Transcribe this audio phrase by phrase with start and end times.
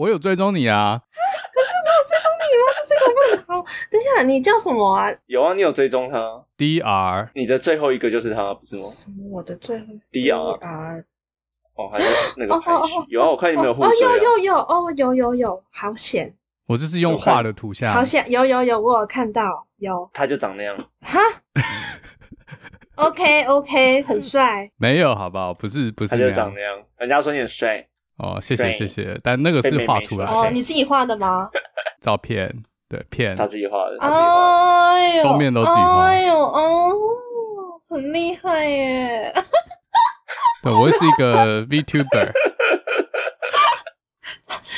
[0.00, 0.98] 我有追踪你啊。
[1.52, 2.64] 可是我有追踪你吗？
[2.88, 3.04] 这是个
[3.36, 3.66] 问号。
[3.90, 5.06] 等一下，你叫什么啊？
[5.26, 6.42] 有啊，你有追踪他。
[6.56, 8.82] D R，你的最后一个就是他，不是吗？
[8.84, 9.16] 什么？
[9.30, 11.04] 我的最后 D R。
[11.74, 12.06] 哦，还有
[12.38, 12.94] 那个 排序。
[13.08, 13.90] 有啊，我看你没有互追。
[13.90, 16.34] 哦，有有有，哦，有有有，好险。
[16.66, 17.92] 我这是用画的图像。
[17.92, 20.08] 好险，有有有，我有看到有。
[20.14, 20.74] 他就长那样。
[21.02, 21.20] 哈。
[22.96, 24.70] OK OK，很帅。
[24.80, 25.52] 没有，好不好？
[25.52, 26.78] 不是不是，他就长那样。
[26.96, 27.86] 人家说你很帅。
[28.22, 29.18] 哦，谢谢谢谢。
[29.22, 30.32] 但那个是画出来的。
[30.32, 31.48] 哦，你自己画的吗？
[32.00, 32.54] 照片，
[32.88, 33.36] 对，片。
[33.36, 33.96] 他自己画的。
[34.00, 36.04] 哎呦，封面都自己画。
[36.06, 36.92] 哎呦哦，
[37.88, 39.32] 很厉害耶。
[40.62, 42.32] 对，我是一个 VTuber。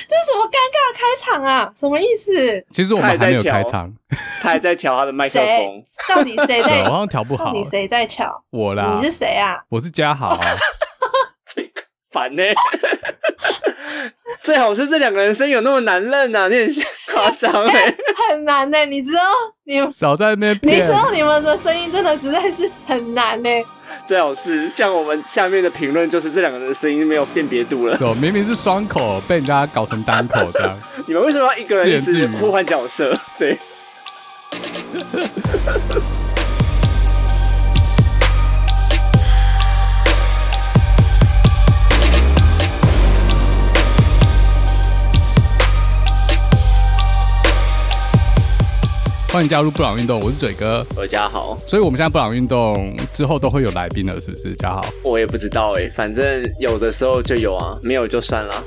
[0.08, 1.72] 这是什么尴尬的开场啊？
[1.74, 2.64] 什么意思？
[2.70, 3.92] 其实我们还没有开场，
[4.40, 5.82] 他还在调他的麦克风。
[6.08, 6.84] 到底谁在？
[6.84, 7.46] 我好像调不好。
[7.46, 8.44] 到底谁在调？
[8.50, 8.98] 我啦。
[9.00, 9.64] 你是谁啊？
[9.68, 10.38] 我是嘉豪。
[11.46, 11.72] 最
[12.10, 12.42] 烦呢。
[14.42, 16.74] 最好是这两个人声音有那么难认呐、啊，你很
[17.14, 17.94] 夸张哎，
[18.28, 18.86] 很难呢、欸。
[18.86, 19.20] 你知道
[19.64, 23.64] 你们少在那边，你知道你们的声音真的实在是很难呢、欸。
[24.06, 27.96] 最好是像我们下面的评论，就是这两个人的声音没有辨别度了。
[27.96, 30.78] 对，明明是双口，被人家搞成单口这样。
[31.06, 33.16] 你们为什么要一个人一直互换角色？
[33.38, 33.56] 对。
[49.32, 54.54] 欢迎加入布朗运动，我是嘴哥，我是嘉豪，所以我们现在布朗运动之后都会有来宾了，是不是？
[54.56, 58.62] 家豪，我也不知道哎，反正有的时候就有啊，没有就算了。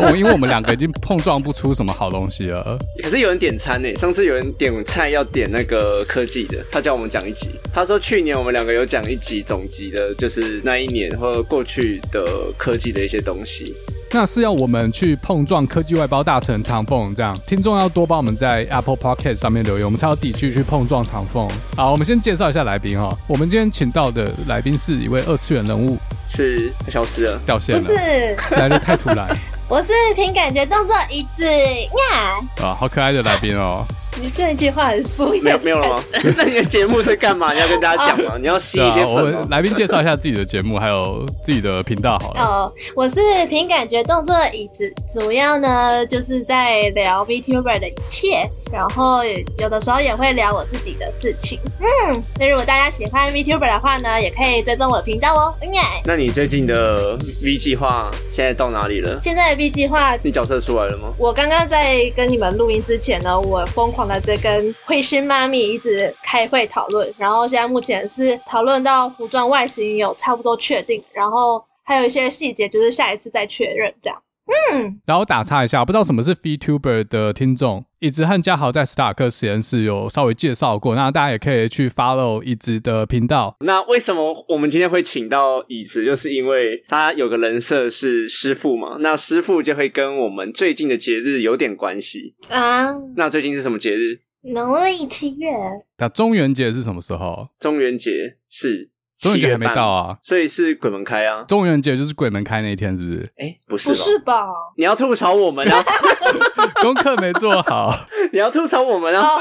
[0.00, 2.78] 哦，因为我们两个已经碰撞不出什么好东西了。
[3.02, 12.24] 可是有人点餐呢，上次有人点菜要点那个科技的，他叫我们讲一集，他说去年我们两个有讲一集总集的，就是那一年或者过去的
[12.56, 13.74] 科技的一些东西。
[14.16, 21.50] 那是要我们去碰撞科技外包大臣唐凤，这样听众要多帮我们在 Apple Podcast 上面留言，我们才有底气去碰撞唐凤。
[21.76, 23.08] 好，我们先介绍一下来宾哈。
[23.26, 25.98] 我们今天请到的来宾是一位二次元人物，
[26.30, 29.36] 是消失了，掉线了，不是来的太突然。
[29.68, 32.38] 我是凭感觉动作一致呀。
[32.62, 33.84] 啊，好可爱的来宾哦。
[34.20, 35.42] 你这一句话很敷衍。
[35.42, 36.04] 没有没有了吗？
[36.36, 37.52] 那你的节目是干嘛？
[37.52, 38.38] 你要跟大家讲吗？Oh.
[38.40, 39.14] 你要吸一些粉、喔。
[39.16, 42.40] 我们来宾介绍一下自己的节目，还有自己的频道好了。
[42.40, 49.20] 哦，oh, 我是凭感觉动作椅子，主要呢就是在聊 VTuber 的一切，然后
[49.58, 51.60] 有的时候也会聊我自己的事情。
[51.78, 55.54] 嗯，那如果大家喜欢 VTuber 的话呢，也可以追踪我的频道哦。
[55.62, 55.80] 耶！
[56.04, 59.16] 那你最近的 V 计划现在到哪里了？
[59.20, 61.12] 现在的 V 计划，你角色出来了吗？
[61.20, 64.20] 我刚刚在跟你们录音之前呢，我疯狂的。
[64.24, 74.18] 在跟绘师妈咪一直开会讨论，然后现在目前是讨论到服装外形有差不多确定，然后还有一些细节，就是下一次再确认这样。
[74.46, 83.56] 嗯，然后打岔一下，不知道什么是 VTuber 的听众，椅子和嘉豪在斯塔克实验室有稍微介绍过，那大家也可以去 follow 椅子的频道。
[83.60, 92.92] 那为什么我们今天会请到椅子，就是因为他有个人设是师傅嘛，那师傅就会跟我们最近的节日有点关系啊。
[93.16, 94.20] 那最近是什么节日？
[94.42, 95.48] 农历七月。
[95.96, 97.48] 那中元节是什么时候？
[97.58, 98.90] 中元节是。
[99.24, 101.42] 中元节还没到啊，所以是鬼门开啊。
[101.48, 103.32] 中元节就是鬼门开那一天，是不是？
[103.38, 104.46] 哎、欸，不是，不是吧？
[104.76, 105.84] 你要吐槽我们啊？
[106.82, 107.94] 功课没做好，
[108.32, 109.38] 你要吐槽我们啊？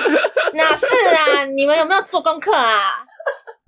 [0.54, 0.86] 哪是
[1.16, 1.46] 啊？
[1.56, 2.80] 你们有没有做功课啊？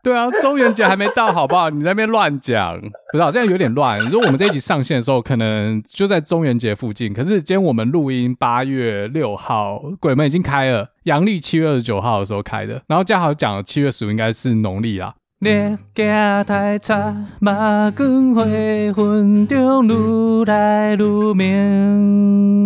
[0.03, 1.71] 对啊，中元节还没到，好不好？
[1.71, 3.99] 你在那边乱讲，不知道这样有点乱。
[4.01, 7.11] 如果我们这一集上线的时候，可能就在中元节附近。
[7.11, 12.79] 可是今天我们录音八月六号，鬼门已经开了，阳历七月二十九号的时候开的。
[12.87, 15.15] 然后嘉豪讲七月十五应该是农历啊。
[15.41, 16.95] 日行太早，
[17.41, 18.41] 马光花
[18.95, 22.63] 粉中愈来愈明。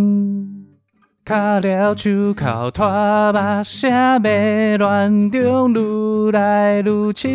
[1.25, 2.85] 卡了手铐拖
[3.33, 7.27] 把声，迷乱中愈来愈清。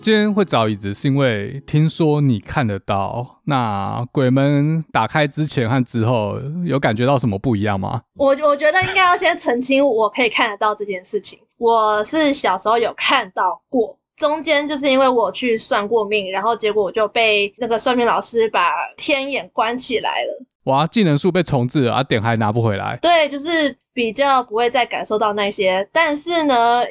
[0.00, 3.38] 今天会找椅子，是因为听说你看得到。
[3.44, 8.02] 那鬼门打开之前和之后，有感觉到什么不一样吗？
[8.16, 11.38] 我我觉得应该要先澄清，我可以看得到这件事情。
[11.58, 20.44] 我是小时候有看到过，中间就是因为我去算过命，然后结果我就被那个算命老师把天眼关起来了。
[20.64, 22.96] 哇，技能树被重置了，啊，点还拿不回来。
[23.02, 25.88] 对，就是比较不会再感受到那些。
[25.92, 26.84] 但是呢，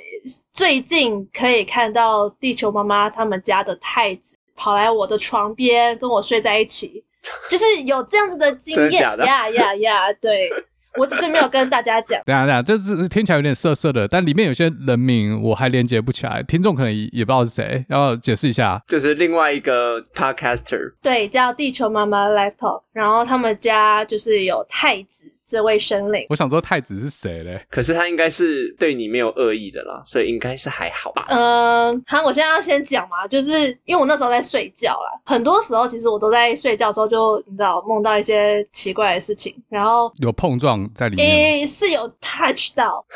[0.52, 7.04] 最近可以看到地球妈妈他们家的太子跑来我的床边跟我睡在一起，
[7.50, 9.02] 就是有这样子的经验。
[9.02, 10.14] 呀呀呀！
[10.14, 10.50] 对。
[10.98, 12.22] 我只是没有跟大家讲。
[12.26, 18.82] 等下等下，这是听起来有点涩涩的，但里面有些人名我还连接不起来，听众可能也不知道是谁，要解释一下。
[18.88, 25.37] 就是另外一个 podcaster，对，叫地球妈妈 Live Talk，然后他们家就是有太子。
[25.48, 27.66] 这位生灵，我想说太子是谁嘞？
[27.72, 31.26] 可是他应该是对你没有恶意的啦，所以应该是还好吧。
[31.30, 43.06] 嗯，好，我现在要先讲嘛，就是因为我那时候在睡觉啦，很多时候其实我都在睡觉的时候就你知道梦到一些奇怪的事情，然后有碰撞在里面，诶，是有 touch 到。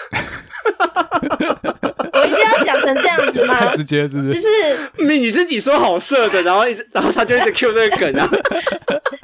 [2.13, 3.59] 我一定要讲成这样子吗？
[3.59, 4.35] 太直接是不是？
[4.35, 4.47] 就是
[5.07, 8.29] 你你自己说好色的，然后一直， 然后他就一直 Q 这个梗啊。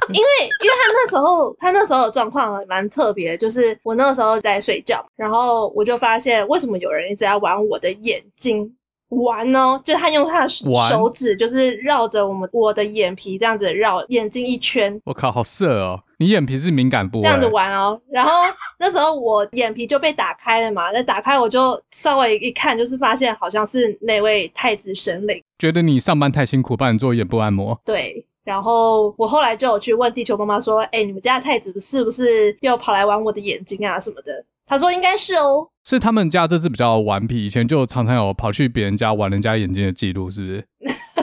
[0.08, 0.28] 因为，
[0.62, 8.74] 因为他那时候，他那时候的状况蛮特别，就是我那个时候在睡觉，然后我就发现为什么有人一直在玩我的眼睛，
[9.08, 15.00] 玩哦，就是他用他的手指，就是绕着我们我的眼皮这样子绕眼睛一圈。
[15.04, 16.00] 我靠，好色哦！
[16.18, 18.00] 你眼皮是敏感部位，这样子玩哦。
[18.10, 18.32] 然后
[18.78, 27.80] 那时候我眼皮就被打开了嘛，那打开我就稍微一看，就是发现好像是那位太子神灵，觉得你上班太辛苦，帮你做眼部按摩。
[27.84, 28.26] 对。
[28.48, 40.66] 然后我后来就有去问地球妈妈说：“哎，你们家的太子是不是又跑来玩我的眼睛啊什么的？”她说：“应该是哦，是他们家这次比较顽皮，以前就常常有跑去别人家玩人家眼睛的记录，是不是？”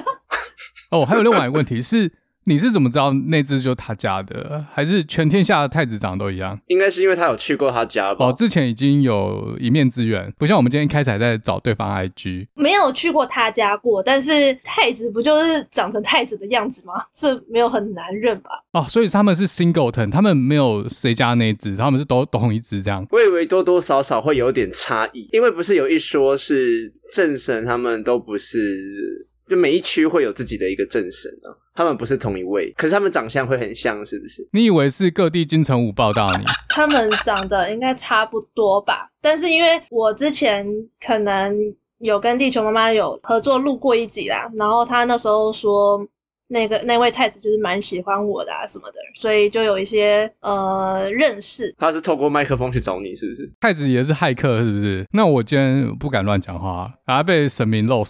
[0.91, 2.13] 哦，还有另外一个问题是。
[2.47, 4.63] 你是怎么知道那只就是他家的？
[4.71, 6.59] 还是全天下的太子长得都一样？
[6.67, 8.27] 应该是因为他有去过他家吧。
[8.27, 12.47] 哦，之前已经有一面之缘，不像我们今天一开始还在找对方 IG。
[12.55, 16.93] 没有去过他家过，但是太子不就是长成太子的样子吗？
[17.15, 18.51] 是没有很难认吧？
[18.73, 23.05] 哦，所以他们是 singleton，他们没有谁家那只，他们是都同一只这样。
[23.09, 29.27] 我以为多多少少会有点差异，因为不是有一说是正神，他们都不是。
[29.47, 34.47] 就每一区会有自己的一个正神啊，他们不是同一位，可是他们长相会很像，是不是？
[34.51, 36.43] 你以为是各地金城武报道你？
[36.69, 39.09] 他们长得应该差不多吧？
[39.21, 40.65] 但是因为我之前
[40.99, 41.55] 可能
[41.99, 46.05] 有跟地球妈妈有合作录过一集啦，然后他那时候说
[46.47, 51.73] 那个那位太子就是蛮喜欢我的啊什么的，所以就有一些呃认识。
[51.77, 53.51] 他是透过麦克风去找你，是不是？
[53.59, 55.05] 太子也是骇客，是不是？
[55.11, 58.03] 那我今天不敢乱讲话，啊被神明肉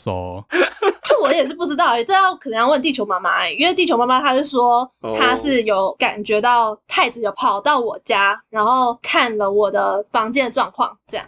[1.05, 1.21] 搜。
[1.21, 11.25] 我也是不知道欸，这要可能要问地球妈妈欸，因为地球妈妈她是说，她是有感觉到太子有跑到我家，然后看了我的房间的状况，这样。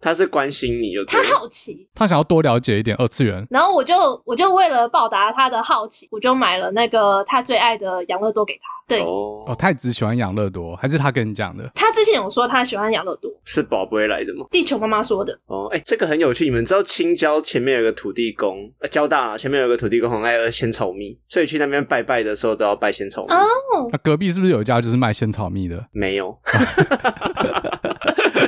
[0.00, 3.46] 他是关心你，有他好奇，他想要多了解一点二次元。
[3.50, 3.94] 然后我就
[4.24, 8.60] 我就为了报答他的好奇，我就买了那个他最爱的养乐多给他。
[8.88, 11.70] 对哦，哦，太子喜欢养乐多，还是他跟你讲的？
[11.76, 14.44] 他之前有说他喜欢养乐多，是宝贝来的吗？
[14.50, 15.38] 地球妈妈说的。
[15.46, 23.32] 哦，哎、欸，这个很有趣，你们知道青椒前面有个土地公，呃，交大啊，前面有个土地公很爱喝仙草蜜，所以去那边拜拜的时候都要拜仙草蜜。
[23.32, 23.46] 哦，
[23.92, 25.86] 那隔壁是不是有一家就是卖仙草蜜的？
[25.92, 26.36] 没有。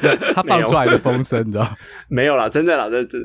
[0.34, 1.66] 他放出来的风声，你知道？
[2.08, 3.18] 没有啦，真的啦，这这，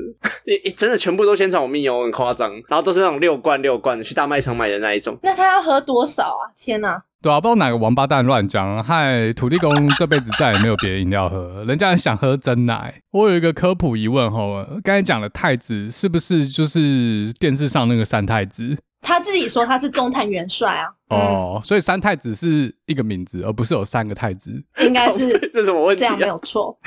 [0.64, 2.50] 你真的全部都仙草蜜哦，很夸张。
[2.68, 5.18] 然后都是那种六罐六罐的，去大卖场买的那一种。
[5.22, 6.50] 那他要喝多少啊？
[6.56, 7.02] 天哪！
[7.20, 12.94] 对啊，不知道哪个王八蛋乱讲，害土地公这辈子再也没有别的饮料喝， 人家想喝真奶。
[13.10, 18.78] 我有一个科普疑问哈，刚才讲的太子是不是就是电视上那个三太子？
[19.00, 20.86] 他自己说他是中坛元帅啊。
[21.08, 24.62] 哦，嗯、所以三太子是一个名字，而不是有三个太子。
[24.80, 26.00] 应该是这什么问题？
[26.00, 26.78] 这样没有错。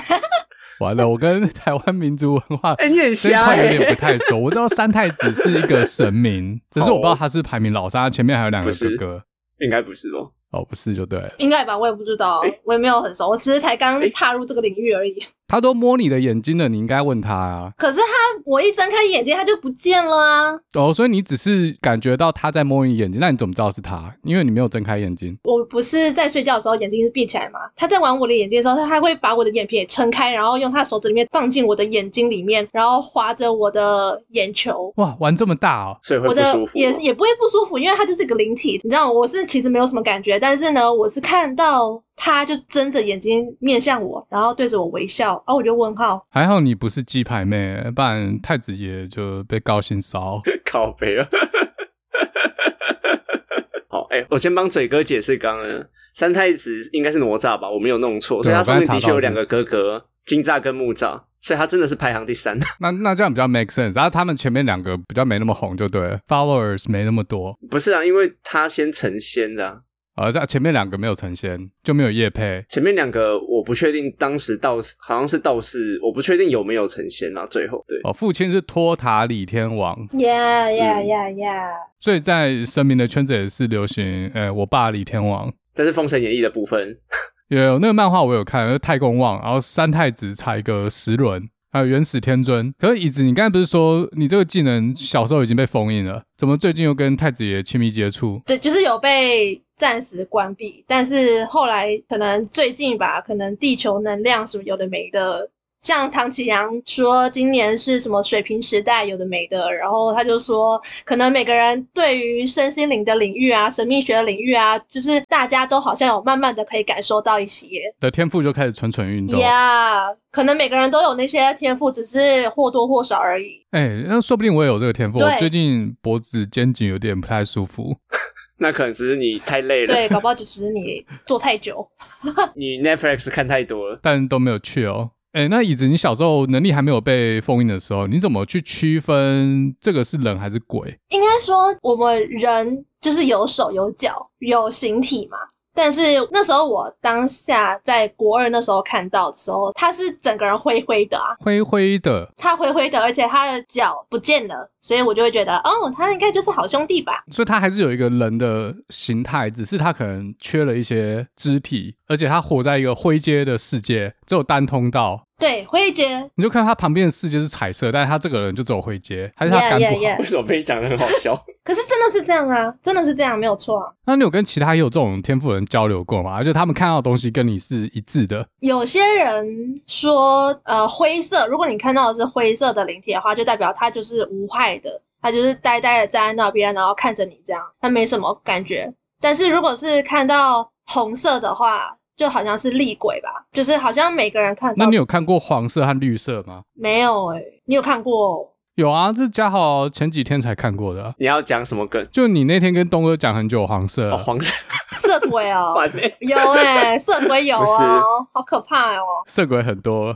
[0.80, 4.38] 完了，我跟台湾民族文化 哎，你很瞎哎，有点不太熟。
[4.38, 9.24] 我知道三太子是一个神明， 只是我不知道他是排名老三，他前面还有两个哥哥。
[9.60, 10.32] 应该不是哦。
[10.52, 15.16] 哦，不是就对了，应该吧，我也不知道，欸、我也没有很熟，我其实才刚踏入这个领域而已。
[15.52, 17.74] 他都摸你的眼睛了，你应该问他啊。
[17.78, 18.06] 可是他，
[18.46, 20.58] 我一睁开眼睛，他就不见了啊。
[20.76, 24.16] 哦，所以你只是感觉到他在摸你眼睛，那你怎么知道是他？
[24.24, 25.38] 因为你没有睁开眼睛。
[25.44, 27.60] 我不是在睡觉的时候眼睛是闭起来吗？
[27.76, 34.94] 他在玩我的眼睛的时候，他还会把我的眼皮也撑开，然后用他手指里面放进我的眼睛里面，然后划着我的眼球。
[34.96, 36.62] 哇，玩这么大哦，所以会不舒服哦。
[36.62, 42.02] 我的也也不会不舒服，因为他就是一个灵体，你知道，我是其实没有什么感觉，但是呢，我是看到。
[42.24, 46.24] 他就睁着眼睛面向我，然后对着我微笑，然后我就问号。
[46.30, 50.40] 还好你不是鸡排妹，不然太子爷就被高薪烧。
[50.64, 51.28] 靠北了。
[53.90, 57.68] 好，哎、欸，我先帮嘴哥解释，刚刚三太子应该是哪吒吧？
[57.68, 62.56] 我没有弄错，所以他上面的确有两个哥哥，金吒跟木吒，所以他真的是排行第三。
[62.80, 67.58] 那那这样比较 make sense，然后他们前面两个比较没那么红，就对了，followers 没那么多。
[67.72, 69.80] 不是啊，因为他先成仙的、啊。
[70.22, 72.64] 而在前面两个没有成仙，就没有叶配。
[72.70, 77.46] 前面两个我不确定，当时道士好像是道士，我不确定有没有成仙啊。
[77.48, 79.98] 最后对哦，父亲是托塔李天王。
[80.20, 81.70] 呀呀呀呀！
[82.00, 85.52] 所以在神明的圈子也是流行，呃，我爸李天王。
[85.74, 86.98] 这是《封神演义》的部分。
[87.50, 92.74] 有那个漫画我有看，就是太公望，然后三太子踩一个石轮，还有元始天尊。
[92.78, 98.42] 可是椅子，你刚才不是说你这个技能小时候已经被封印了，怎么最近又跟太子爷亲密接触？
[98.46, 105.50] 对，就是有被暂时关闭，但是后来可能最近吧，可能地球能量什么有的没的。
[105.82, 117.68] 像唐启阳说今年是什么水平时代，有的没的，然后他就说，可能每个人对于身心灵的领域啊、神秘学的领域啊，就是大家都好像有慢慢的可以感受到一些
[118.00, 119.40] 的天赋，就开始蠢蠢欲动。
[119.40, 123.66] 呀，yeah, 可能每个人都有那些天赋，只是或多或少而已。
[123.72, 125.18] 哎、欸，那说不定我也有这个天赋。
[125.18, 127.98] 我最近脖子肩颈有点不太舒服，
[128.60, 129.94] 那可能只是你太累了。
[129.96, 131.90] 对，搞不好只是你坐太久，
[132.54, 135.10] 你 Netflix 看太多了，但都没有去哦。
[135.34, 141.00] 哎，那椅子，你小时候能力还没有被封印的时候，你怎么去区分这个是人还是鬼？
[141.10, 145.38] 应该说，我们人就是有手有脚有形体嘛。
[145.74, 146.02] 但是
[146.32, 157.24] 那时候我当下在国二那时候看到的时候，他是整个人灰灰的啊，灰灰的，他灰灰的，而且他的脚不见了，所以我就会觉得，哦，他应该就是好兄弟吧。
[157.32, 165.28] 所以他还是有一个人的形态，只是他可能缺了一些肢体，而且他活在一个灰阶的世界，只有单通道。
[165.42, 170.20] 对，灰阶，你就看他旁边的世界是彩色，但是他这个人就只有灰阶，还是他干不好？Yeah, yeah, yeah.
[170.20, 171.36] 为什么被你讲的很好笑？
[171.66, 173.92] 可是真的是这样啊，真的是这样，没有错啊。
[174.06, 176.36] 那你有跟其他也有这种天赋人交流过吗？
[176.36, 178.48] 而且他们看到的东西跟你是一致的？
[178.60, 179.46] 有些人
[179.88, 188.94] 说，呃，灰色，如果你看到的是灰色的灵体的话，就代表他就是无害的，他就是呆呆的站在那边，然后看着你这样，他没什么感觉。
[189.20, 194.76] 但是如果是看到红色的话，就好像是厉鬼吧，就是好像每个人看到。
[194.78, 196.62] 那你有看过黄色和绿色吗？
[196.76, 198.48] 没有哎、欸，你有看过？
[198.76, 201.16] 有啊，这是嘉豪前几天才看过的、啊。
[201.18, 202.08] 你要讲什么梗？
[202.12, 204.54] 就你那天跟东哥讲很久黄色，哦、黄色
[204.98, 210.16] 色鬼哦， 欸、有哎、欸，色鬼有哦，好可怕哦，色鬼很多。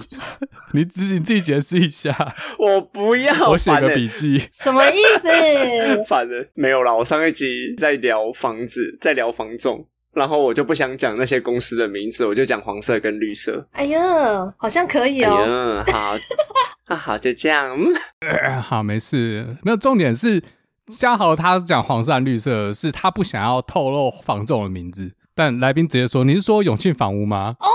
[0.72, 2.14] 你自己自己解释一下，
[2.58, 5.28] 我不要，我写个笔记，欸、什么意思？
[6.06, 9.86] 反正没有啦，我上一集在聊房子，在聊房仲。
[10.14, 13.66] 然后我就不想讲那些公司的名字，我就讲黄色跟绿色。
[13.72, 15.84] 哎呀，好像可以哦。
[15.86, 16.14] 哎，好，
[16.88, 17.76] 那 好，就这样。
[18.20, 19.56] 呃， 好，没事。
[19.62, 20.42] 没有重点是
[20.88, 25.12] 嘉豪他讲黄色跟绿色，是他不想要透露房仲的名字。
[25.32, 27.66] 但来宾直接说：“你是说永庆房屋吗？” 哦，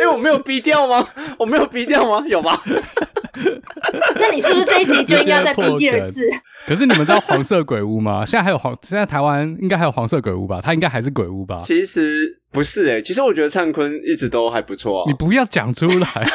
[0.00, 1.06] 哎，我没有逼掉吗？
[1.38, 2.24] 我没有逼掉吗？
[2.28, 2.58] 有吗？
[4.18, 6.28] 那你是不是这一集就应该再逼第二次？
[6.66, 8.24] 可是你们知道黄色鬼屋吗？
[8.26, 10.60] 现在还有黄，现在台湾应该还有黄色鬼屋吧？
[10.62, 11.60] 它应该还是鬼屋吧？
[11.62, 15.04] 其实不是诶、欸、其实我觉得灿坤一直都还不错啊。
[15.06, 16.08] 你不要讲出来。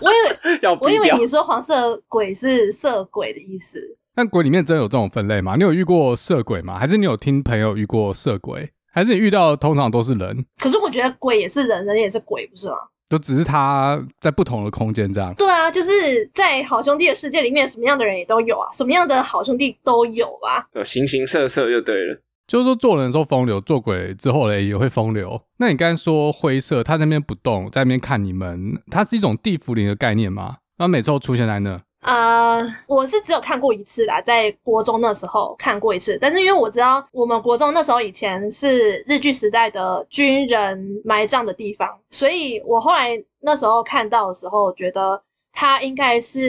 [0.00, 3.80] 我以为要，我以为你说黄色鬼是色鬼的意思。
[4.14, 5.54] 但鬼里面真的有这种分类吗？
[5.56, 6.78] 你有遇过色鬼吗？
[6.78, 8.70] 还是你有听朋友遇过色鬼？
[8.98, 10.44] 还是你遇到的通常都是人？
[10.58, 12.74] 可是我觉得鬼也是人，人也是鬼，不是吗？
[13.08, 15.32] 就只是他在不同的空间这样。
[15.34, 15.90] 对啊，就是
[16.34, 22.20] 在好兄弟的世界里面，什么样的人也都有啊，什么样的好兄弟都有啊，有形形色色就对了。
[22.48, 25.40] 就是说做人的时候风流，做鬼之后嘞也会风流。
[25.58, 30.56] 那你刚才说灰色，他在那边不动，在那边看你们，它是一种地府灵的概念吗？
[30.78, 31.80] 那每次都出现在那？
[32.00, 45.20] 呃，我是只有看过一次啦，在国中那时候看过一次，但是因为我知道我们国中那时候以前是日据时代的军人埋葬的地方，所以我后来那时候看到的时候，觉得
[45.52, 46.40] 他应该是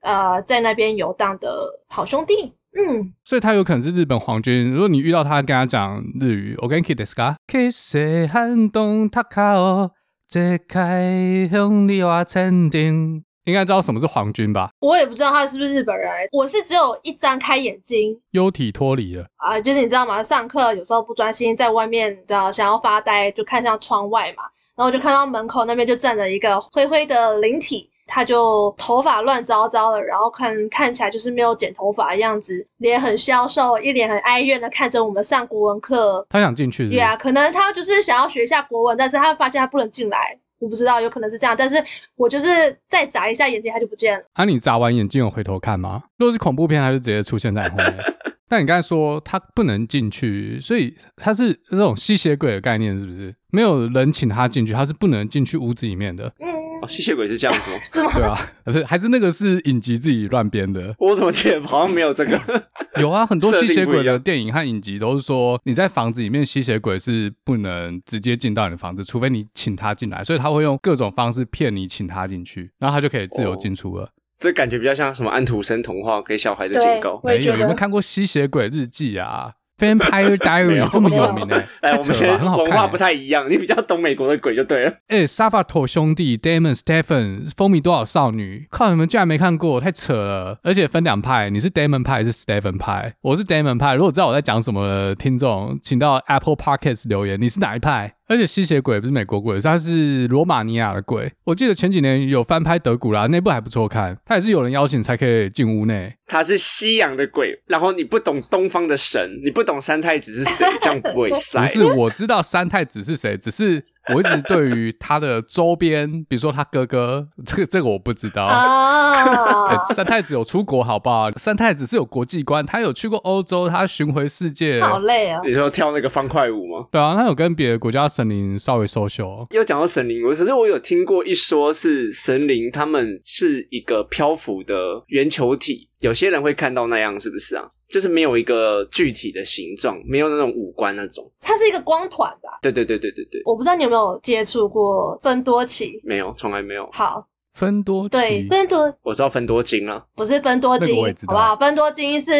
[0.00, 4.72] 呃在那边游荡的好兄弟，嗯，所以他有可能是日本皇军。
[4.72, 7.96] 如果你遇到他，跟他讲日语，我跟你 kiss 卡，kiss
[8.32, 9.90] 寒冬塔卡哦，
[10.28, 13.24] 揭开红丽瓦千丁。
[13.44, 14.70] 应该知道什么是皇军吧？
[14.80, 16.10] 我也不知道他是不是日本人。
[16.32, 19.60] 我是只有一张开眼睛，幽体脱离了啊！
[19.60, 20.22] 就是你知道吗？
[20.22, 24.44] 上课有时候不专心，在外面，你知道想要发呆，就看向窗外嘛。
[24.76, 36.26] 然后就看到门口那边就站着一个灰灰的灵体，他就头发乱糟糟的，然后看看起来就是没有剪头发的样子，脸很消瘦，一脸很哀怨的看着我们上国文课。
[36.30, 36.96] 他想进去是是？
[36.96, 40.40] 对啊，可能他就是想要学一下国文，但是他发现他不能进来。
[40.58, 41.76] 我不知道，有可能是这样，但是
[42.16, 42.46] 我就是
[42.88, 44.24] 再眨一下眼睛，它就不见了。
[44.34, 46.04] 啊，你眨完眼睛有回头看吗？
[46.18, 47.96] 如果是恐怖片，它就直接出现在后面。
[48.48, 53.34] 但你刚才说它不能进去，所以它是这种吸血鬼的概念，是不是？
[53.50, 56.32] 没有人请他进去，他是不能进去屋子里面的。
[56.40, 56.63] 嗯。
[56.86, 58.12] 吸血鬼是这样子， 是吗？
[58.14, 60.94] 对啊，不是，还是那个是影集自己乱编的。
[60.98, 62.38] 我怎么记得好像没有这个？
[63.00, 74.04] 有啊，很多吸血鬼的电影和影集都是说，你在房子里面，吸血鬼是不能直接进到你的房子，除非你请他进来，所以他会用各种方式骗你，请他进去， 然后他就可以自由进出了。
[74.04, 74.08] 哦。
[74.38, 77.18] 这感觉比较像什么安徒生童话给小孩的警告。
[77.24, 79.52] 没有，有没有看过《吸血鬼日记》啊？
[79.78, 84.90] Vampire Diary 这么有名呢、欸， 哎，我们先文化不太一样，你比较懂美国的鬼就对了。
[85.08, 88.66] 哎、欸，沙法托兄弟 Damon Stephen 风靡多少少女？
[88.70, 90.58] 靠，你们竟然没看过，太扯了！
[90.62, 93.14] 而且分两派，你是 Damon 派还是 Stephen 派？
[93.22, 93.94] 我是 Damon 派。
[93.94, 98.14] 如果知道我在讲什么的听众，请到 Apple Podcast 留言，你是哪一派？
[98.26, 101.30] 而且吸血鬼不是美国鬼，它是罗马尼亚的鬼。
[101.44, 104.16] 我记得前几年有翻拍德古拉，那部还不错看。
[104.24, 106.14] 它也是有人邀请才可以进屋内。
[106.26, 111.60] 它是西洋的鬼，然后你不懂东方的神，你不懂三太子是谁，这样不会 塞。
[111.60, 113.84] 不是，我知道三太子是谁，只是。
[114.12, 118.44] 我一直对于他的周边，比如说他哥哥，这个这个我不知道。
[118.44, 119.70] Oh.
[119.70, 121.30] 欸、三太子有出国，好不好？
[121.32, 124.82] 三太子是有国际观，他有去过欧洲，他巡回世界。
[124.82, 125.40] 好累啊！
[125.44, 126.86] 你说跳那个方块舞吗？
[126.90, 129.46] 对啊，他有跟别的国家神灵稍微 social。
[129.50, 137.64] 又讲到神灵，我可是我有听过一说是神灵，他们是一个漂浮的圆球体，有些人会看到那样，是不是啊？
[137.88, 142.58] 就是没有一个具体的形状，没有那种五官那种，它是一个光团吧？
[142.60, 143.40] 对对对对对对。
[143.46, 145.98] 我不知道你有没有接触过分多奇？
[146.04, 146.86] 没有，从来没有。
[146.92, 150.94] 好，分多对分多，我知道分多金啊，不是分多金，
[151.26, 151.56] 好不 好？
[151.56, 152.32] 芬多金是，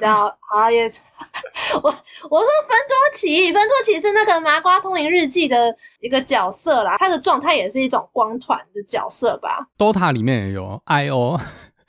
[0.00, 0.84] 然后好也，
[1.74, 11.38] 我我说分多奇，分多奇是那个《麻瓜通灵日记》的一个角色啦，它的状态也是一种光团的角色吧？Dota 里面也有 IO。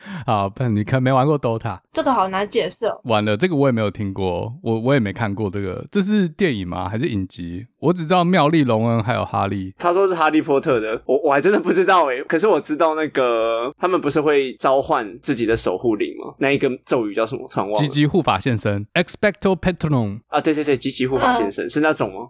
[0.26, 2.86] 好，不，你可能没玩过 Dota，这个好难解释。
[3.04, 6.88] 完了，这个我也没有听过，我我也没看过这个，这是电影吗？
[6.90, 7.68] 还是影集？
[7.80, 9.74] 我只知道妙丽、龙恩还有哈利。
[9.78, 12.24] 他说是哈利波特的，我我还真的不知道诶。
[12.24, 16.34] 可是我知道那个他们不是会召唤自己的守护灵吗？
[16.38, 17.48] 那一个咒语叫什么？
[17.50, 17.80] 传忘了。
[17.80, 22.30] 积极护法现身，Expecto Patronum 啊，对对对，积极护法现身、呃、是那种吗？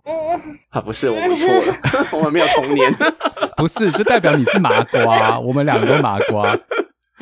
[0.70, 2.94] 啊，不是，我们错了， 我们没有童年，
[3.58, 6.58] 不是，这代表你是麻瓜，我们两个都麻瓜。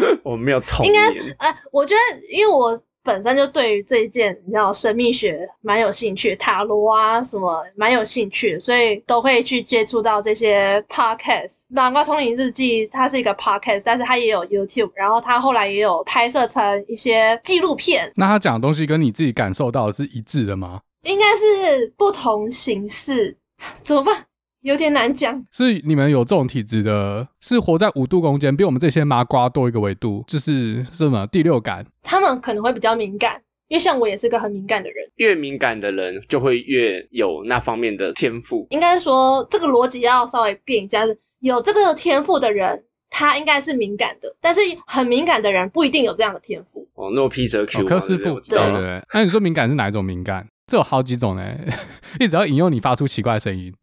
[0.23, 0.87] 我没有同意。
[0.89, 11.47] 应该是，呃，我觉得，因为我本身就对于这一件，你知道，神秘学蛮有兴趣，塔罗啊什么蛮有兴趣，所以都会去接触到这些 podcast。
[11.69, 18.11] 《南瓜通灵日记》它是一个 podcast，但是它也有 YouTube，然后它后来也有拍摄成一些纪录片。
[18.15, 20.81] 那他讲的东西跟你自己感受到的是一致的吗？
[21.03, 23.37] 应该是不同形式，
[23.83, 24.25] 怎么办？
[24.61, 31.85] 有点难讲，所以你们有这种体质的，是活在五度空间，比我们这些麻瓜多一个维度，就是什么第六感？
[32.03, 34.97] 他们可能会比较敏感，因为像我也是个很敏感的人。
[35.15, 38.67] 越敏感的人就会越有那方面的天赋。
[38.71, 41.03] 应该说这个逻辑要稍微变一下，
[41.39, 46.85] 有这个天赋的人，他应该是敏感的，但是很敏感的人不一定有这样的天赋。
[46.95, 49.01] 哦，诺皮泽 Q，柯师傅，对对对。
[49.13, 50.45] 那你说敏感是哪一种敏感？
[50.67, 51.55] 这有好几种呢，
[52.19, 53.73] 一直要引诱你发出奇怪的声音。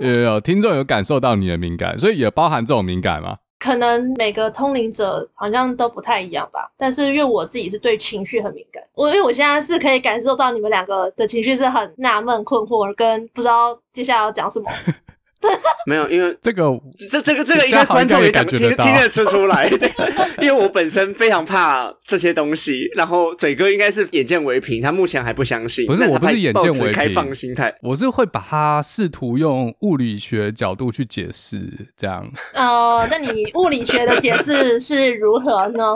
[0.00, 3.38] 有有有，听众有感受到你的敏感，所以也包含这种敏感吗？
[3.58, 14.70] 可能每个通灵者好像都不太一样吧，但是因为我自己是对情绪很敏感，我因为我现在是可以感受到你们两个的情绪是很纳闷、困惑，跟不知道接下来要讲什么。
[15.86, 16.64] 没有，因为这个
[17.10, 19.90] 这这个这个应该观众也感觉听听得出出来， 对，
[20.40, 31.60] 因为我本身非常怕这些东西，然后嘴哥应该是眼见为凭，他目前还不相信，不是我不是眼见为凭，开放心态，我是会把它试图用物理学角度去解释，
[31.96, 32.28] 这样。
[32.54, 35.94] 哦、呃，那你物理学的解释是如何呢？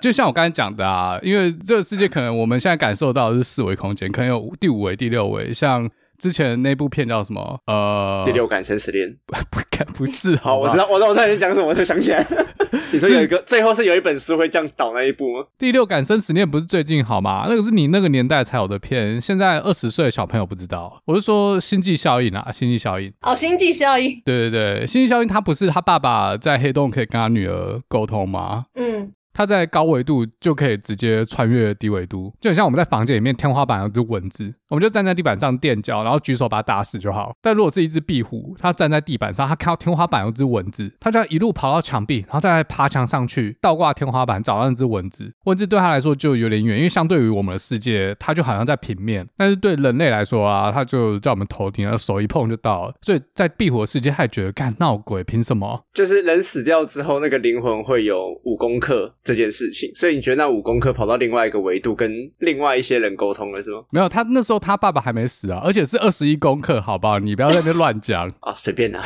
[0.00, 5.88] 就像我刚才讲的啊，因为这个世界可能我们现在感受到的是四维空间，可能有第五维、第六维，像。
[6.22, 7.58] 之前那部片叫什么？
[7.66, 12.24] 呃，第六感生死恋 不不不是好，好，我知道，我知道我在讲什么，我就想起来。
[12.92, 15.44] 你说有一个最后是有一本书会这样导那一部吗？
[15.58, 17.46] 第六感生死恋不是最近好吗？
[17.48, 21.02] 那个是你那个年代才有的片，现在二十岁的小朋友不知道。
[21.06, 23.12] 我是说星际效应啊，星际效应。
[23.22, 24.22] 哦，星际效应。
[24.24, 28.66] 对对对，星际效应，他不是他爸爸在黑洞可以跟他女儿沟通吗？
[28.76, 29.12] 嗯。
[29.32, 37.34] 它在高维度就可以直接穿越低维度，就很像我们在房间里面天花板有只蚊子，我们就站在地板上垫脚，然后举手把它打死就好。
[37.40, 45.32] 但如果是一只壁虎，它站在地板上，它看到天花板有只蚊子，它就要一路跑到墙壁，然后再爬墙上去，倒挂天花板找到那只蚊子。
[45.44, 52.94] 蚊子对它来说就有点远，因为相对于我们的世界，它就好像在平面，但是对人类来说啊，它就在我们头顶，手一碰就到了。
[53.02, 55.84] 所以在壁虎的世界，它也觉得干闹鬼，凭什么？
[55.94, 59.14] 就是人死掉之后，那个灵魂会有五功课。
[59.24, 63.82] 这件事情，所以你觉得那五功课跑到另外一个维度跟另外一些人沟通了是吗？
[63.90, 67.18] 没有，他那时候他爸爸还没死啊，而且是二十一功课，好不好？
[67.18, 69.02] 你不要在那边乱讲 啊，随便啦。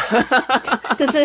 [0.96, 1.18] 这是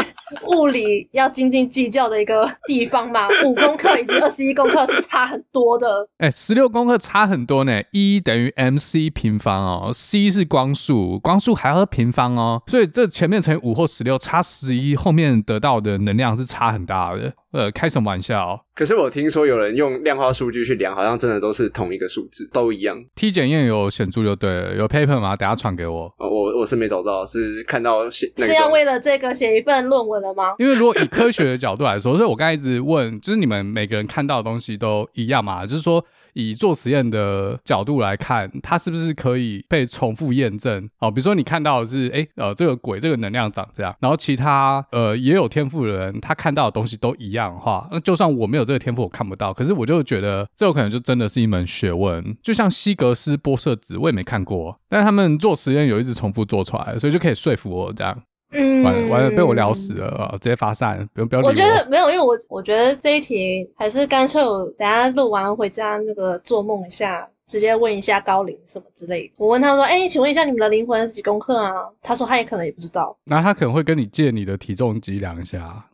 [0.48, 3.28] 物理要斤斤计较的一个地方嘛？
[3.46, 6.08] 五功课以及二十一功课是差很多的。
[6.18, 17.34] 哎，十六功课差很多呢一等于 mc 平方哦，c 是光速，光速还要平方哦，所以这前面乘以五或十六，差十一，后面得到的能量是差很大的。
[17.52, 18.60] 呃，开什么玩笑？
[18.74, 22.98] 可是我听说有人用量化数据去量，好像真的都是同一个数字，都一样。
[23.16, 25.36] T 检验有显著就对了，有 paper 吗？
[25.36, 26.06] 等下传给我。
[26.18, 28.54] 哦，我我是没找到，是看到写、那个。
[28.54, 30.56] 是要为了这个写一份论文了吗？
[30.60, 35.66] 因为如果以科学的角度来说，所以我刚才一直问，就是你们每个人看到的东西都一样嘛？
[35.66, 36.04] 就是说。
[36.34, 40.90] 以做实验的角度来看，它是不是可以被重复验证？
[41.00, 52.36] 哦，比如说你看到的是，哎，呃，这个鬼这个能量长这样，然后其他呃也有天赋的人，他看到的东西都一样的话，那就算我没有这个天赋，我看不到，可是我就觉得这有可能就真的是一门学问。
[52.42, 58.22] 就像希格斯玻色子，我也没看过，但是他们做实验有一直重复做出来，所以就可以说服我这样。
[58.52, 60.32] 嗯，完完了被我聊死了啊！
[60.34, 61.48] 直接发散，不用不要我。
[61.48, 69.34] 我觉得没有，因为我我觉得这一题还是干脆我等下录完回家那个做梦一下，直接问一下高龄什么之类的。
[69.38, 73.18] 我问他们说：“哎、欸，请问一下你们的灵魂是几公克啊？”他说他也可能也不知道。
[73.24, 75.86] 那他可能会跟你借你的体重计量一下，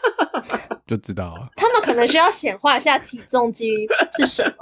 [0.86, 1.48] 就知道了。
[1.86, 3.72] 可能需要显化一下体重机
[4.18, 4.54] 是什么。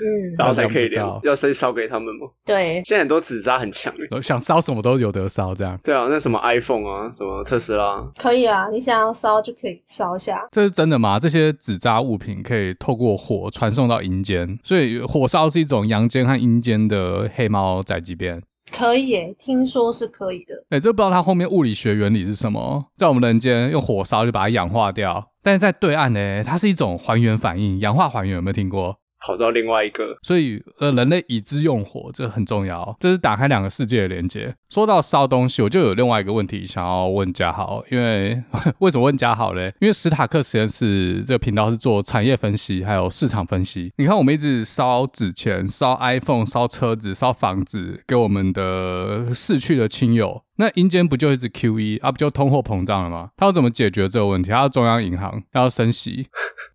[0.00, 2.26] 嗯， 然后才可以聊，要先烧给他们吗？
[2.44, 5.78] 对，现在很多纸扎很强， 想烧什么都有得烧，这样。
[5.84, 10.44] 对啊，那什么 iPhone 啊，什么特斯拉，可以啊，你想要烧就可以烧一下。
[10.50, 11.20] 这是真的吗？
[11.20, 18.42] 这些纸扎物品可以透过火传送到阴间，所以火烧是一种阳间和阴间的黑猫宅急便。
[18.76, 20.54] 可以诶，听说是可以的。
[20.70, 22.84] 哎，这不知道它后面物理学原理是什么？
[22.96, 28.96] 在我们人间用火烧就把它氧化掉，但是在对岸呢，它是一种还原反应，氧化还原，有没有听过？
[29.24, 34.54] 跑到另外一个，所以呃，人类已知用火，这很重要，这是打开两个世界的连接。
[34.68, 38.42] 说到烧东西，我就有另外一个问题想要问嘉豪，因为
[38.80, 39.72] 为什么问嘉豪嘞？
[39.80, 43.90] 因为史塔克实验室这个频道是做产业分析，还有市场分析。
[43.96, 52.12] 你看，我们一直烧纸钱、烧 iPhone、烧车子、烧房子给我们的逝去的亲友，那阴间不就一直 QE 啊？
[52.12, 53.30] 不就通货膨胀了吗？
[53.38, 54.50] 他要怎么解决这个问题？
[54.50, 56.26] 他要中央银行他要升息。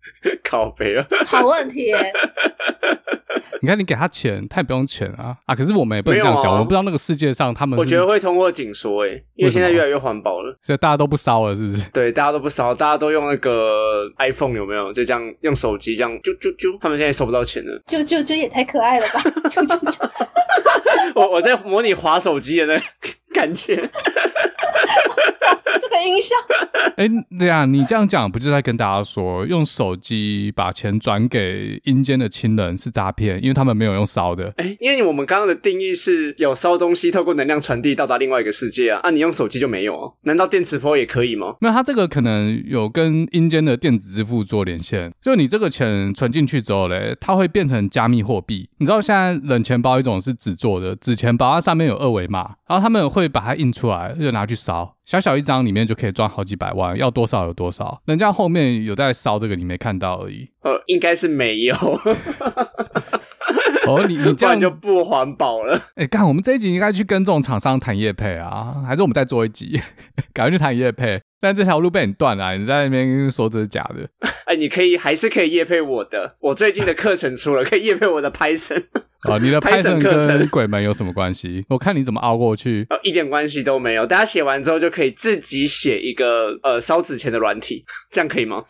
[0.50, 1.96] 靠北了，好问题耶！
[3.62, 5.54] 你看，你给他钱，他也不用钱啊啊！
[5.54, 11.88] 可是我们也不能这样讲，啊、我们不知道那个世界上他们，我觉得会通过紧缩诶，因为现在越来越环保了，所以大家都不烧了，是不是？
[11.90, 14.92] 对，大家都不烧，大家都用那个 iPhone 有没有？
[14.92, 19.20] 就这样用手机这样，啾啾啾，他们现在收不到钱了，啾啾啾也太可爱了吧！
[19.48, 20.10] 啾啾啾，
[21.14, 22.84] 我我在模拟滑手机的那个
[23.32, 23.90] 感觉。
[25.80, 26.34] 这个音效，
[26.96, 27.08] 哎，
[27.38, 34.52] 对啊，你这样讲不就在跟大家说，用手机把钱转给阴间的亲人是诈骗，因为他们没有用烧的。
[34.56, 40.14] 哎，因为我们刚刚的定义是有烧东西透过能量传递到达另外一个世界啊，啊，你用手机就没有哦？
[40.22, 41.54] 难道电磁波也可以吗？
[41.60, 48.68] 那它这个可能有跟阴间的电子支付做连线，就你这个钱存进去之后嘞，它会变成加密货币。
[48.78, 54.96] 你知道现在冷钱包一种是纸做的，纸钱包它上面有二维码，然后他们会把它印出来，就拿去烧。
[55.04, 58.00] 小小一张里面就可以赚好几百万，要多少有多少。
[58.06, 60.48] 人家后面有在烧这个，你没看到而已。
[60.62, 61.74] 呃，应该是没有。
[63.86, 65.76] 哦，你你这样 就不环保了。
[65.96, 69.80] 哎、欸，干，我们这一集应该去跟这种厂商谈业配啊，还是我们再做一集，
[70.32, 71.20] 赶快去谈业配。
[71.40, 74.08] 但这条路被你断了，你在那边说这是假的。
[74.44, 78.84] 哎、欸，你可以还是可以夜配我的，我最近的课程出了，可以夜配我的 Python。
[79.28, 81.64] 哦，你的 Python 课程跟鬼门有什么关系？
[81.68, 82.86] 我看你怎么熬过去。
[82.88, 84.06] 哦，一点关系都没有。
[84.06, 88.64] 大家写完之后就可以自己写一个呃烧纸钱的软体，这样可以吗？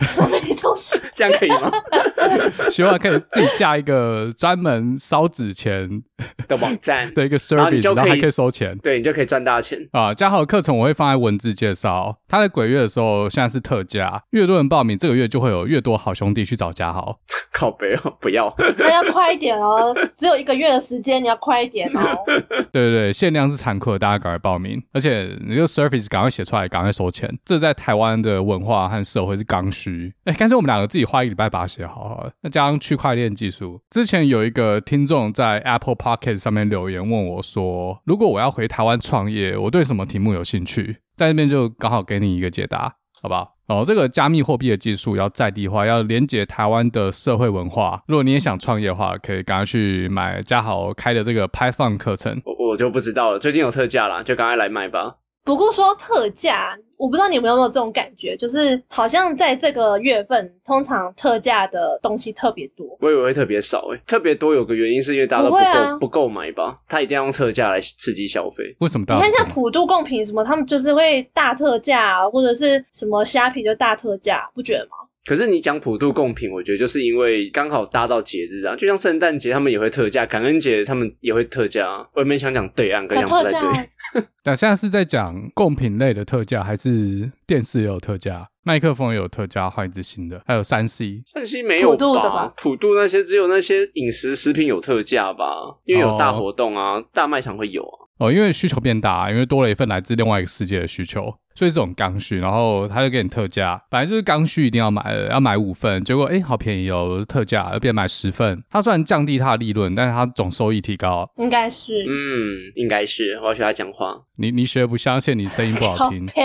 [1.15, 1.71] 这样可以吗？
[2.69, 5.89] 希望可以自己架一个专门烧纸钱
[6.49, 8.77] 的网站的一个 service，然后还可以收钱。
[8.79, 10.13] 对，你就可以赚大钱啊！
[10.13, 12.19] 家豪的课程我会放在文字介绍。
[12.27, 17.21] 他在鬼月的时候现在是特价，越多人报名，这个月就会有越多好兄弟去找家豪。
[17.53, 20.41] 靠北哦，不要，那要快一点哦， 只有。
[20.41, 22.01] 一个月的时间，你要快一点哦。
[22.27, 24.83] 对对对，限量是残酷的，大家赶快报名。
[24.91, 27.31] 而且你这个 service 赶快写出来，赶快收钱。
[27.45, 30.11] 这在台湾的文化和社会是刚需。
[30.25, 32.33] 哎，干脆我们两个自己花一个礼拜把它写好好了。
[32.41, 43.55] 那加上区块链技术，之前有一个听众在 Apple Podcast 上面留言问我说：“如果我要回台湾创业，我对什么题目有兴趣？”在那边就刚好给你一个解答，好不好？
[43.69, 48.03] 哦，这个加密货币的技术要在地化，要连接台湾的社会文化。
[48.09, 52.43] 如果你也想创业的话，可以赶快去买嘉豪开的这个 Python 课程。
[52.45, 55.17] 我我就不知道了，最近有特价啦，就赶快来买吧。
[55.45, 62.87] 不过说特价，我不知道你们有没有这种感觉，就是好像在这个月份，通常特价的东西特别多。
[63.01, 66.79] 我以为会特别少诶、欸，特别多有个原因是因为大家都不够不购、啊、买吧？
[66.87, 68.65] 他一定要用特价来刺激消费。
[68.81, 69.15] 为什么大？
[69.17, 74.91] 你看像普度贡品什么，他们就是会大特价，或者是什么虾皮就大特价，不觉得吗？
[75.27, 82.07] 可是你讲普度贡品，我觉得就是因为刚好搭到节日啊，就像圣诞节他们也会特价，感恩节他们也会特价啊。
[82.15, 84.25] 我也没想讲对岸，跟讲不太对。
[84.43, 88.49] 但现在是在讲贡品类的特价，还是电视也有特价？
[88.63, 90.41] 麦克风也有特价，换一支新的。
[90.47, 91.97] 还有三 C，三 C 没有吧？
[91.97, 92.55] 普渡的吧？
[92.57, 95.45] 普渡那些只有那些饮食食品有特价吧？
[95.85, 98.09] 因为有大活动啊，哦、大卖场会有啊。
[98.21, 108.63] 哦，因为需求变大，因为多了一份来自另外一个世界的需求，所以这种刚需，然后他就给你特价，反正就是刚需一定要买的，要买五份，结果哎，好便宜哦，特价，而变买十份。
[108.69, 113.41] 他虽然降低他的利润，但是他总收益提高，应该是，嗯，应该是。
[113.41, 116.29] 我要学他讲话，你你学不相信，你声音不好听。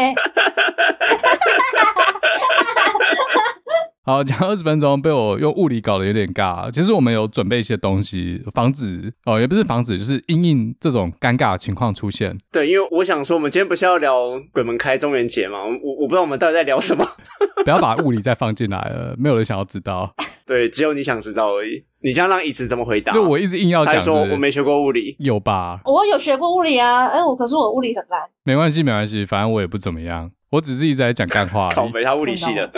[4.05, 6.69] 好，讲二十分钟被我用物理搞得有点尬。
[6.69, 12.37] 其实我们有准备一些东西，防止哦，也不是防止，就是因应这种尴尬的情况出现。
[12.51, 15.57] 对，因为我想说，我们今天不是要聊鬼门开中元节嘛？
[15.81, 17.03] 我我不知道我们到底在聊什么。
[17.65, 20.13] 不要把物理再放进来了，没有人想要知道。
[20.45, 21.83] 对，只有你想知道而已。
[22.03, 23.11] 你这样让椅子怎么回答？
[23.11, 25.79] 就我一直硬要讲，他说我没学过物理，有吧？
[25.85, 28.21] 我有学过物理啊，哎，我可是我物理很烂。
[28.43, 31.69] 没关系，没关系，反正我也不怎么样，我只是一直在讲干话。
[31.73, 32.69] 靠北，他物理系的。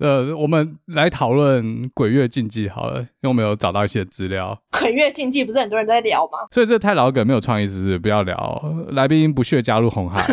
[0.00, 4.58] 呃，我们来讨论鬼月禁忌好了，因为我们有找到一些资料。
[4.80, 6.38] 鬼月禁忌不是很多人在聊吗？
[6.50, 7.98] 所以这太老梗，没有创意，是不是？
[7.98, 10.26] 不要聊，来宾不屑加入红海。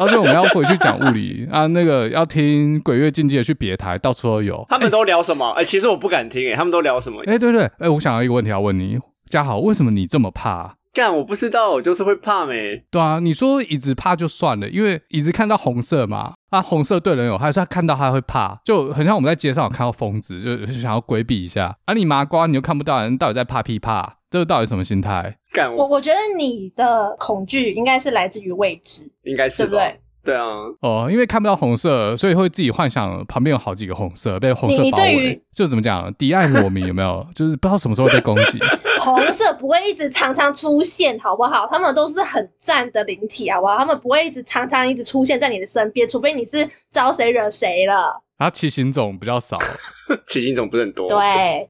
[0.00, 4.66] 而且我们要回去讲物理啊，那个要听鬼月禁忌的去别台，到处都有。
[4.68, 5.48] 他们都聊什么？
[5.50, 7.22] 哎、欸欸，其实我不敢听，哎，他们都聊什么？
[7.26, 10.74] 哎、欸，对对，哎、欸，我想要一个问题要问你，嘉豪，为什么你这么怕？
[10.92, 12.84] 干，我不知道，我就是会怕没。
[12.90, 21.74] 对啊，你说椅子怕就算了，因为椅子看到红色嘛，啊，红色对人有害，所以他看到他会怕，就很像我们在街上有看到疯子，就想要规避一下。
[21.86, 25.38] 啊，你麻瓜，你又看不到人到底在怕屁怕，这个到底什么心态？
[25.52, 29.98] 干，我我觉得你的恐惧应该是来自于未知，应该是对不对？
[30.24, 30.44] 对啊，
[30.80, 37.26] 哦，因为看不到红色，所以会自己幻想旁边有好几个红色被红色包围，就怎么讲，敌暗我明有没有？
[37.34, 38.58] 就是不知道什么时候被攻击。
[39.02, 41.66] 红色不会一直常常出现，好不好？
[41.68, 43.76] 他们都是很赞的灵体，好不好？
[43.76, 48.22] 他们不会一直常常一直出现在你的身边，除非你是招谁惹谁了。
[48.42, 49.56] 他骑行种比较少，
[50.26, 51.08] 骑行种不是很多。
[51.08, 51.18] 对，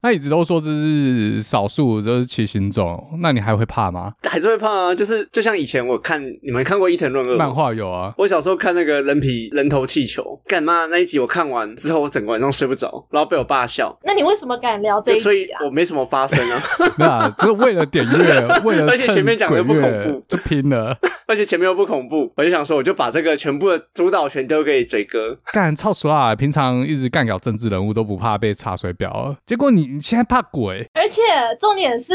[0.01, 3.01] 他一直都说这是少数，这是骑行种。
[3.21, 4.13] 那你还会怕吗？
[4.29, 4.95] 还是会怕啊？
[4.95, 8.13] 就是就像以前我看你们看过伊藤润二漫画有啊。
[8.17, 13.97] 我小时候看那个人皮人头气球，干嘛那一集我看完之后，我整个晚上睡不着，然后被我爸笑。
[14.03, 15.23] 那你为什么敢聊这一集啊？
[15.23, 16.63] 所以我没什么发生啊。
[16.97, 20.97] 没有啊，就是为了点阅， 为了而且前面讲的又不恐怖，就拼了。
[21.27, 25.37] 而且前面又不恐怖，我就想说，我就把这个全部的主导权丢给嘴哥。
[25.53, 31.21] 干超熟啦，平常一直干搞政治人物都不怕被查水表，结果你你现在怕鬼，而且
[31.59, 32.13] 重点是。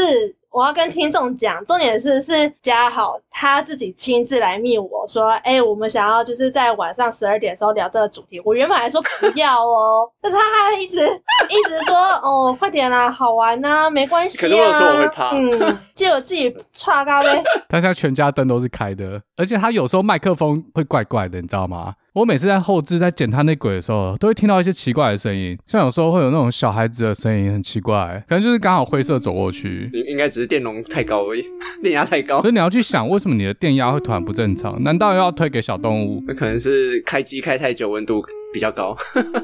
[0.51, 8.41] 我要跟听众讲，重点是是嘉豪他自己亲自来密我说，哎、欸，我们想要就是在晚上十二点的时候聊这个主题。
[8.43, 14.41] 我原本还说不要哦， 但是他他一直一直说，哦，快点啦，好玩呐、啊，没关系啊。
[14.41, 17.29] 可是我有说我会怕，嗯，借我自己剉咖啡。
[17.69, 21.93] 他现在全家灯都是开的，而且他有时候麦克风会怪怪的，你知道吗？
[22.19, 31.45] 我每次在后置在剪他那鬼的时候，都会听到一些奇怪的声音，像有时候会有那种小孩子的声音，很奇怪，可能就是刚好灰色走过去，应该只是电容太高而已，
[31.81, 32.41] 电压太高。
[32.41, 34.83] 所以你要去想，为什么你的电压会突然不正常？
[34.83, 36.21] 难道要推给小动物？
[36.27, 38.21] 那可能是开机开太久，温度
[38.53, 38.95] 比较高。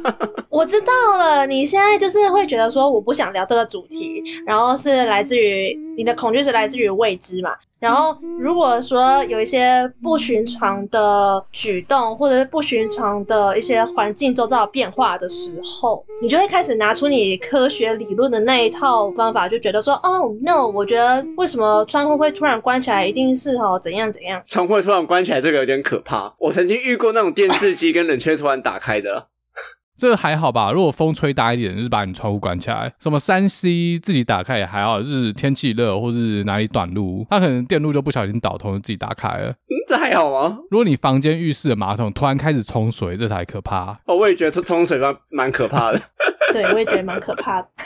[0.50, 7.52] 我知道了，你现在就是会觉得说，我不想聊这个主题，然后是来自于你的恐惧是来自于未知嘛？
[7.78, 24.42] 然后，如果说有一些不寻常的举动，或者是不寻常的一些环境周遭变化的时候，你就会开始拿出你科学理论的那一套方法，就觉得说，哦，no，我觉得为什么窗户会突然关起来，一定是哦怎样怎样。
[24.48, 26.34] 窗户会突然关起来，这个有点可怕。
[26.40, 29.28] 我曾经遇过那种电视机跟冷却突然打开的。
[29.98, 30.74] 这个还好吧？
[30.74, 32.94] 如果风吹大一点，就是把你窗户关起来。
[33.00, 39.52] 什么三 C 自己打开也还好，就是天气热或是哪里短路，它可能电路就不小心导通，自己打开了。
[39.52, 40.60] 嗯，这还好吗？
[40.70, 43.98] 如果你房间浴室的马桶突然开始冲水，这才可怕。
[44.06, 46.02] 哦，我也觉得冲水蛮蛮可怕的。
[46.52, 47.70] 对，我也觉得蛮可怕的。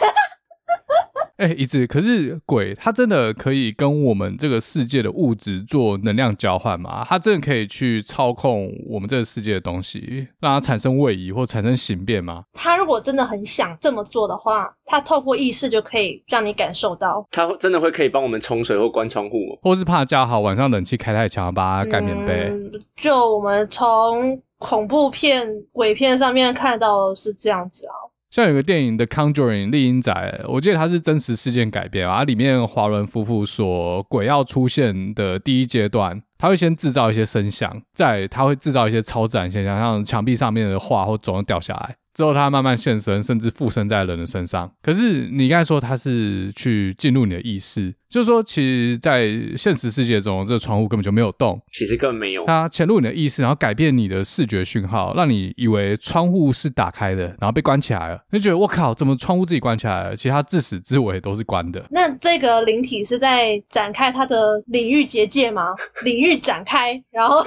[1.39, 7.06] 哎、欸，一直可是鬼，它真的可以跟我们这个世界的物质做能量交换吗？
[7.08, 12.43] 它真的可以去操控我们这个世界的东西，让它产生位移或产生形变吗？
[12.54, 17.25] 它如果真的很想这么做的话，它透过意识就可以让你感受到。
[17.32, 22.49] 它真的会可以帮我们冲水或关窗户，或是怕家好晚上冷气开太强，把它盖棉被。
[22.49, 27.95] 嗯，就我们从恐怖片、鬼片上面看到的是这样子啊。
[28.31, 32.23] 像有个电影《The Conjuring》丽婴仔，我记得它是真实事件改编啊。
[32.23, 41.95] 里面华伦夫妇说，鬼要出现的第一阶段，他会先制造一些声响，在他会制造一些超自然现象，像墙壁上面的画或钟掉下来。
[42.19, 44.69] 之后它慢慢现身，甚至附身在人的身上。
[44.84, 52.43] 可是你刚才说它是去进入你的意识，就是说，其实，在现实世界中，这个窗户根本就没有动，其实根本没有。
[52.45, 58.19] 它潜入你的意识，然后改变你的视觉讯号，让你以为窗户是打开的，然后被关起来了。
[58.32, 60.15] 你觉得我靠，怎么窗户自己关起来了？
[60.17, 61.82] 其实它自始至尾都是关的。
[61.89, 65.73] 那这个灵体是在展开它的领域结界吗？
[66.03, 67.41] 领域展开，然后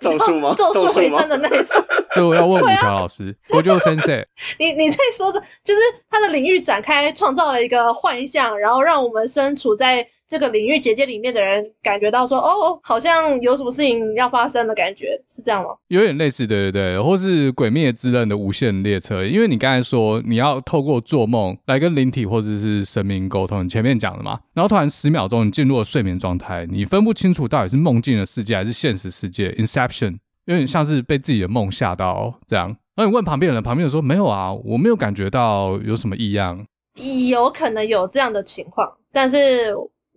[0.00, 0.52] 咒术吗？
[0.56, 1.80] 咒术回战的那种。
[2.12, 4.26] 这我要问五条老师， 我就先生，
[4.58, 10.06] 你你在说着，就是它的领域展开，创造了一个幻象，然后让我们身处在。
[10.28, 15.70] 这个领域结界里面的人感觉到说，哦，好像有什么事情要发生的感觉，是这样吗？
[15.88, 32.76] 有点类似，对对对，或是《鬼灭之刃》的无限列车，因为你刚才说你要透过做梦来跟灵体或者是神明沟通，你前面讲的嘛，然后突然十秒钟你进入了睡眠状态，你分不清楚到底是梦境的世界还是现实世界，Inception，有点像是被自己的梦吓到这样。
[32.98, 36.66] 然后你问旁边的人，旁边人说没有啊，我没有感觉到有什么异样，
[37.30, 39.38] 有可能有这样的情况，但是。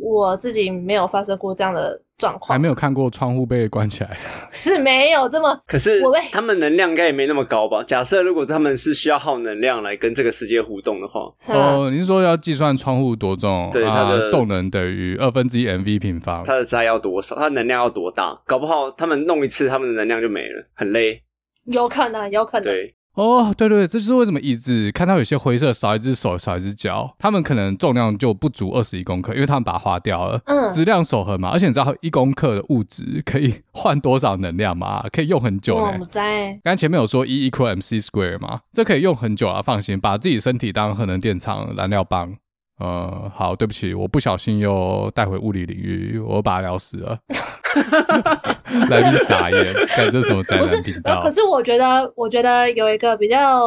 [0.03, 4.17] 我自己没有发生过这样的状况，还没有看过窗户被关起来，
[4.51, 5.55] 是没有这么。
[5.67, 7.83] 可是他们能量应该也没那么高吧？
[7.83, 13.69] 假设如果他们是需要耗能量来跟这个世界互动的话，哦，你是说要计算窗户多重？
[13.71, 17.35] 对，它的动能等于二分之一 MV 平方，它的灾要多少？
[17.35, 18.35] 它能量要多大？
[18.47, 21.21] 搞不好他们弄一次，他们的能量就没了，很累。
[21.65, 22.63] 有可能，有可能。
[22.65, 22.95] 对。
[23.15, 30.41] 哦，对对对，这就是为什么椅子看到有些灰色少一只手少一只脚，他们可能重量就不足二十一公克，因为他们把它花掉了。
[30.45, 35.03] 嗯，质量守恒嘛，而且你知道一公克的物质可以 换多少能量吗？
[35.11, 35.97] 可以用很久呢。
[35.99, 42.33] 我在刚才前面有说 E equal MC square 嘛，这可以用很久啊，放心，把自己身体当核能电厂燃料棒。
[42.79, 47.19] 呃，好，对不起，我不小心又带回物理领域，我把它聊死了。
[48.89, 51.21] 来宾傻眼，看这是什么灾难频道？
[51.21, 53.61] 不是，可是我觉得，我觉得有一个比较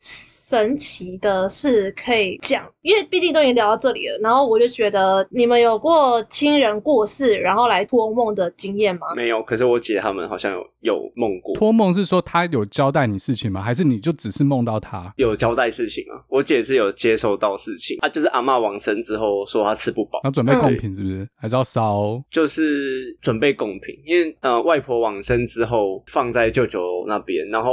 [0.00, 4.18] 神奇的事可以讲，因为毕竟都已经聊到这里了。
[4.22, 9.08] 然后我就觉得，你们有过亲人过世然后来托梦的经验吗？
[9.14, 11.54] 没有，可是我姐他们好像有有梦过。
[11.54, 13.60] 托梦是说他有交代你事情吗？
[13.60, 15.12] 还是你就只是梦到他？
[15.16, 21.16] 有交代事情啊，我姐是有接收到事情，她就是阿嬷往生之后说她吃不饱，要准备贡品是不是？
[21.16, 22.22] 嗯、还是要烧？
[22.30, 27.72] 就是准备贡品，因为呃外婆往生之后放在舅舅那边，然后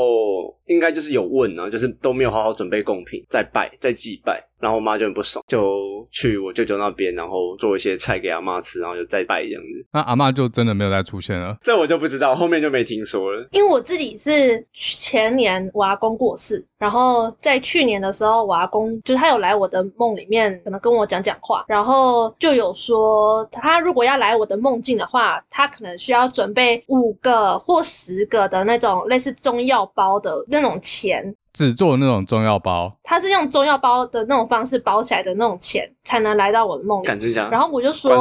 [0.65, 4.43] 应该就是有问啊，就是都没有好好准备贡品，再拜再祭拜。
[4.63, 9.85] 然后我妈就很不爽，就去我舅舅那边，然后做一些菜给阿妈吃，然后就再拜这样子。
[9.91, 11.57] 那阿妈就真的没有再出现了？
[11.61, 13.45] 这我就不知道，后面就没听说了。
[13.51, 31.35] 因为我自己是前年我阿公过世，然后在去年的时候，我阿公就是他有来我的梦里面，可能跟我讲讲话，然后就有说他如果要来我的梦境的话，他可能需要准备五个或十个的那种类似中药包的那种钱。
[31.53, 37.33] 只做那种中药包，他是用中药包的那种方式包起来的那种钱，才能来到我的梦里。
[37.51, 38.11] 然后我就说，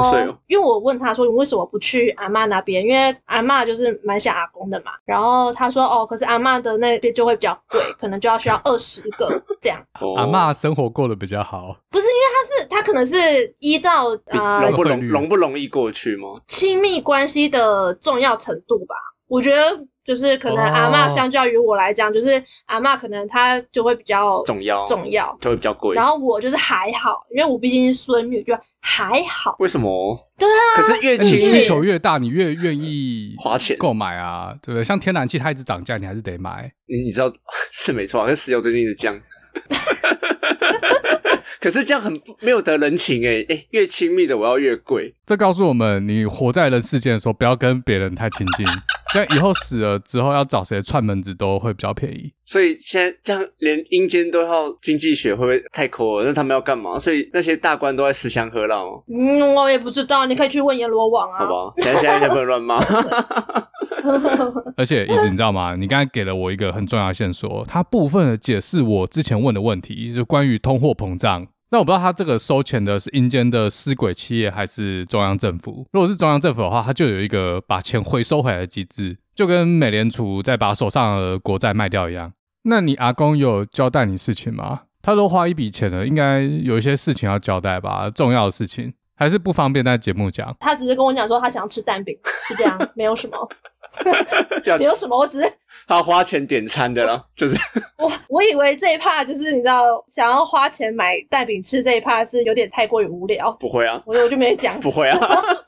[0.48, 2.84] 因为我问他说，你为什么不去阿嬷那边？
[2.84, 4.92] 因为阿嬷就是蛮想阿公的嘛。
[5.06, 9.82] 然后他说，哦，可是阿嬷的那边就会比较贵， 可能就要需要二十个这样。
[10.16, 13.14] 阿嬷生活过得比较好，不是因为他是他可能是
[13.60, 16.28] 依照呃容不容容不容易过去吗？
[16.46, 18.94] 亲密关系的重要程度吧，
[19.26, 19.86] 我觉得。
[20.04, 25.94] 就是可能阿嬷相较于我来讲，哦、就是阿嬷可能她就会比较重要，重要就会比较贵。
[25.94, 29.56] 然后我就是还好，因为我毕竟是孙女，就还好。
[29.58, 30.18] 为什么？
[30.38, 30.76] 对啊。
[30.76, 34.84] 可是越亲需求越大，你越愿意花钱购买啊，对不对？
[34.84, 36.70] 像天然气它一直涨价，你还是得买。
[36.86, 37.32] 你你知道
[37.70, 39.14] 是没错，可是石油最近一直降。
[41.62, 45.14] 可是这样很没有得人情哎哎，越亲密的我要越贵。
[45.24, 48.66] 这告诉我们，你活在人世间的时候，不要跟别人太亲近。
[49.14, 52.32] 这样以后死了之后，要找谁串门子都会比较便宜。
[52.44, 56.26] 所以现在这样，连阴间都要经济学，会不会太抠了？
[56.26, 56.98] 那他们要干嘛？
[56.98, 59.02] 所以那些大官都在吃香喝辣吗？
[59.08, 61.38] 嗯，我也不知道，你可以去问阎罗王啊。
[61.38, 62.82] 好吧，现在现在不能乱骂。
[64.76, 65.76] 而且，一直你知道吗？
[65.76, 71.46] 你刚才给了我一个很重要的线索，它部分的解释我之前问的问题，就关于通货膨胀。
[71.72, 75.86] 那我不知道他这个收钱的是阴间的尸鬼企业还是中央政府。
[75.90, 82.30] 如果是中央政府的话，他就有一个把钱回收回来的机制，就跟美联储在把手上的国债卖掉一样。
[82.64, 84.82] 那你阿公有交代你事情吗？
[85.00, 88.10] 他都花一笔钱了，应该有一些事情要交代吧？
[88.10, 90.54] 重要的事情还是不方便在节目讲？
[90.60, 92.14] 他只是跟我讲说他想要吃蛋饼，
[92.46, 93.48] 是这样，没有什么。
[94.80, 95.16] 有什么？
[95.16, 95.52] 我只是
[95.86, 97.56] 他花钱点餐的啦，就是
[97.98, 103.50] 我我以为这一趴就是你知道，想要花钱买蛋饼吃这一趴是有点太过于无聊。
[103.58, 104.78] 不会啊，我我就没讲。
[104.80, 105.18] 不会啊，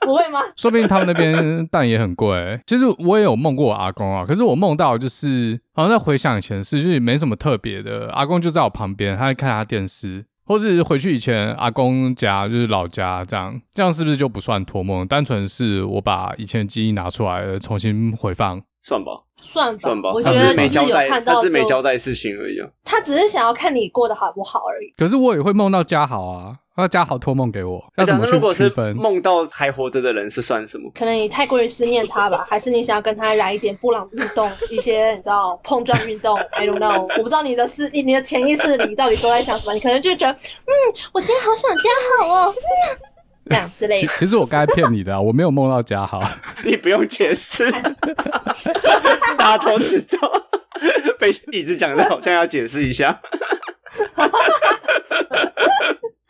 [0.01, 0.41] 不会吗？
[0.57, 2.61] 说不定他们那边蛋也很贵。
[2.67, 8.11] 其实我也有梦过我阿公啊，可是我梦到就是好像在回想以前的事，就是没什么特别的。
[8.13, 10.25] 阿公就在我旁边，他在看他电视。
[10.47, 15.07] 或是回去以前阿公家就是老家这样，这样是不是就不算托梦？
[15.07, 20.13] 单纯是我把以前的记忆拿出来重新回放，算吧，算吧，算吧。
[20.13, 22.69] 我觉得是没交代，他是没交代事情而已啊。
[22.85, 24.93] 他只是想要看你过得好不好而已。
[24.97, 26.59] 可是我也会梦到家好啊。
[26.77, 28.97] 那嘉豪托梦给我，要怎么去区分？
[28.97, 30.91] 梦到还活着的人是算什么？
[30.93, 36.37] 可能你太过于思念他吧，还是你想要跟他来一点布朗运动，一些你知道碰撞运动？
[36.51, 39.73] I don't know，我不知道你的思，你的潜意识里到底都在想什么？
[39.75, 40.73] 你可能就觉得，嗯，
[41.13, 42.55] 我今天好想家豪哦，
[43.49, 44.09] 这样之类的。
[44.19, 46.21] 其实我刚才骗你的，我没有梦到嘉豪，
[46.65, 47.71] 你不用解释，
[49.39, 50.19] 大家都知道，
[51.21, 53.21] 被一直讲的好像要解释一下。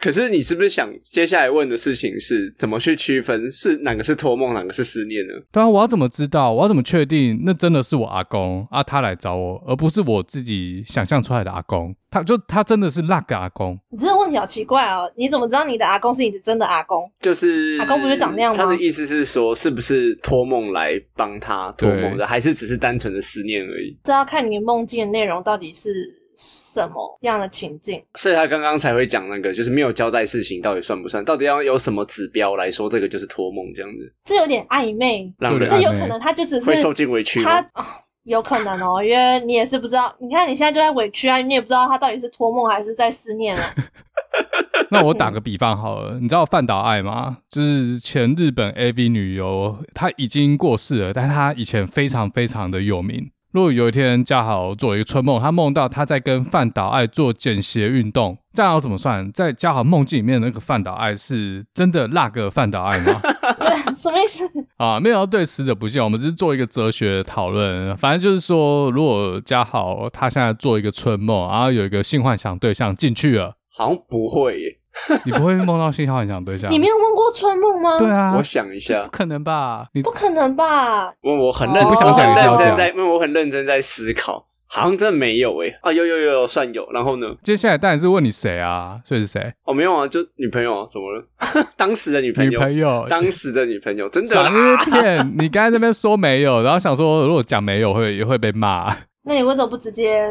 [0.05, 5.33] 可是你是不是想接下来问的事情是怎么去区分是哪个是托梦，哪个是思念呢？
[5.51, 6.53] 对啊，我要怎么知道？
[6.53, 8.83] 我要怎么确定那真的是我阿公啊？
[8.83, 11.97] 他来找我，而不是我自己想象出来的阿公。
[12.11, 13.81] 他就他真的是那个阿公？
[13.91, 15.11] 你这个问题好奇怪哦！
[15.17, 17.11] 你怎么知道你的阿公是你的真的阿公？
[17.21, 18.63] 就是阿公不是长那样吗？
[18.63, 23.99] 他的意思是说，是不是托梦来帮他托梦的，还是只是单纯的思念而已？
[24.05, 26.21] 这要看你梦境的内容到底是。
[26.37, 28.03] 什么样的情境？
[28.15, 31.25] 所以他刚刚才会讲那个，就是没有交代事情，到底算不算？
[31.25, 34.13] 到底要有什么指标来说这个就是托梦这样子？
[34.25, 37.87] 这有点暧昧，让人这有可能他就只是会受尽委屈他啊，
[38.25, 40.15] 有可能哦，因为你也是不知道。
[40.21, 43.75] 你看你现在就在委屈啊，你也不知道他到底是托梦还是在思念啊。
[44.91, 47.39] 那我打个比方好了，你知道范岛爱吗？
[47.49, 53.31] 就是前日本 AV 女优，她已经过世了，但她以前非常非常的有名。
[53.55, 59.31] 如果有一天嘉豪做一个春梦，他梦到他在跟范岛爱做简鞋运动，这样要怎么算？
[59.31, 63.21] 在嘉豪梦境里面的那个范岛爱是真的那个范岛爱吗？
[63.97, 64.45] 什么意思？
[64.77, 67.97] 啊，没有要对死者不敬，我们只是做一个哲学的讨论。
[67.97, 74.79] 反正就是说，如果嘉豪他现在做一个春梦，然后有一个性幻想对象进去了，好像不会耶。
[75.25, 76.71] 你不会梦到性幻想对象？
[76.71, 77.99] 你没有问过春梦吗？
[77.99, 79.87] 对啊，我想一下，不可能吧？
[79.93, 81.13] 你不可能吧？
[81.23, 85.77] 问我很认真，不想讲，很认真在，因为我很认真在思考，好像真的没有诶。
[85.83, 86.89] 啊，有有有有，算有。
[86.93, 87.27] 然后呢？
[87.43, 89.01] 接下来当然是问你谁啊？
[89.05, 89.53] 所以是谁？
[89.65, 91.25] 哦，没有啊，就女朋友啊，怎么了？
[91.77, 95.25] 当时的女朋友，女朋友，当时的女朋友，真的！
[95.37, 98.95] 你刚才那边说没有，然后想说如果讲没有会也会被骂。
[99.27, 100.29] 那你为什么不直接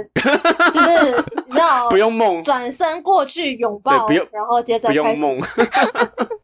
[0.71, 1.23] 就是
[1.53, 5.39] 你知道不用梦转身过去拥抱，不用，然后接着不用梦。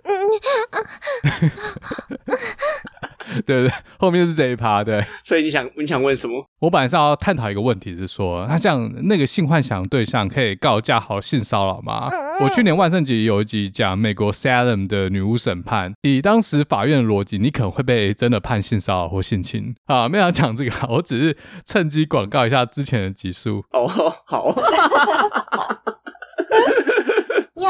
[3.45, 5.05] 对 对，后面是这一趴，对。
[5.23, 6.43] 所以你想你想问什么？
[6.59, 12.07] 我本来是要探讨一个问题，是说，那像那个性幻想对象可以告家豪性骚扰吗？
[12.41, 19.75] 我去年万圣节有一集讲美国 Salem 的女巫审判，以当时法院的逻辑，你可能会被真的判性骚扰或性侵。
[19.85, 23.63] 啊，没有要讲这个，我只是趁机广告一下之前的集数。
[23.71, 23.87] 哦，
[24.25, 24.55] 好。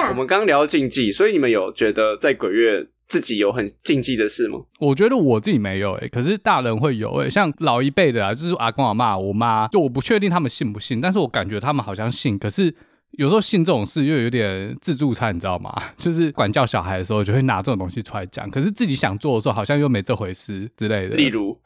[0.09, 4.59] 我们刚聊禁忌，所以你们有觉得在鬼月自己有很禁忌的事吗？
[4.79, 12.37] 我觉得我自己没有诶、欸，可是大人会有诶、欸，像老一辈的啊，就是阿公阿妈、我妈，就我不确定他们信不信，但是我感觉他们好像信。
[12.37, 12.73] 可是
[13.13, 15.75] 有时候信这种事又有点自助餐，你知道吗？
[15.97, 21.15] 就是管教小孩的时候就会拿这种东西出来讲，可是自己想做的时候好像又没这回事之类的。
[21.15, 21.57] 例如，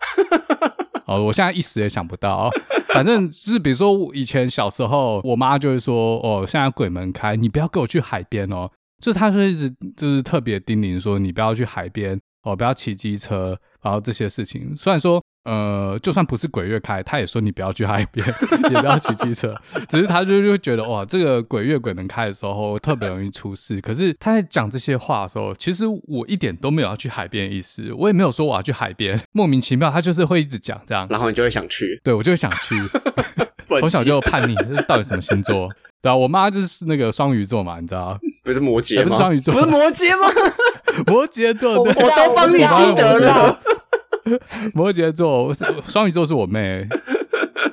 [1.07, 2.49] 哦，我现在一时也想不到。
[2.93, 8.69] 反正就是比如说以前小时候，我妈就会说：“哦，现在鬼门开，你不要跟我去海边哦。”
[9.03, 14.73] 就是他说一直就是特别叮咛说，你不要去海边哦，不要骑机车，然后这些事情。
[14.75, 18.25] 虽然说呃，就算不是鬼月开，他也说你不要去海边，
[18.71, 19.53] 也不要骑机车。
[19.89, 23.81] 只是他就就会觉得哇，这个鬼月鬼门开的时候特别容易出事。
[23.81, 29.19] 可是他在讲这些话的时候，其实我一点都没有要去海边的意思，我也没有说我要去海边。
[29.33, 32.75] 莫名其妙，他就是会一直讲这样，然后你就会想去，对我就会想去。
[33.79, 35.67] 从小就叛逆，这是到底什么星座？
[36.01, 38.17] 对啊，我妈就是那个双鱼座嘛，你知道。
[38.43, 39.03] 不是摩羯吗？
[39.03, 40.27] 不是双鱼座，不是摩羯吗？
[41.07, 43.59] 摩羯座，对，我都帮你记得了。
[44.73, 45.53] 摩羯座，
[45.85, 46.87] 双鱼座是我妹。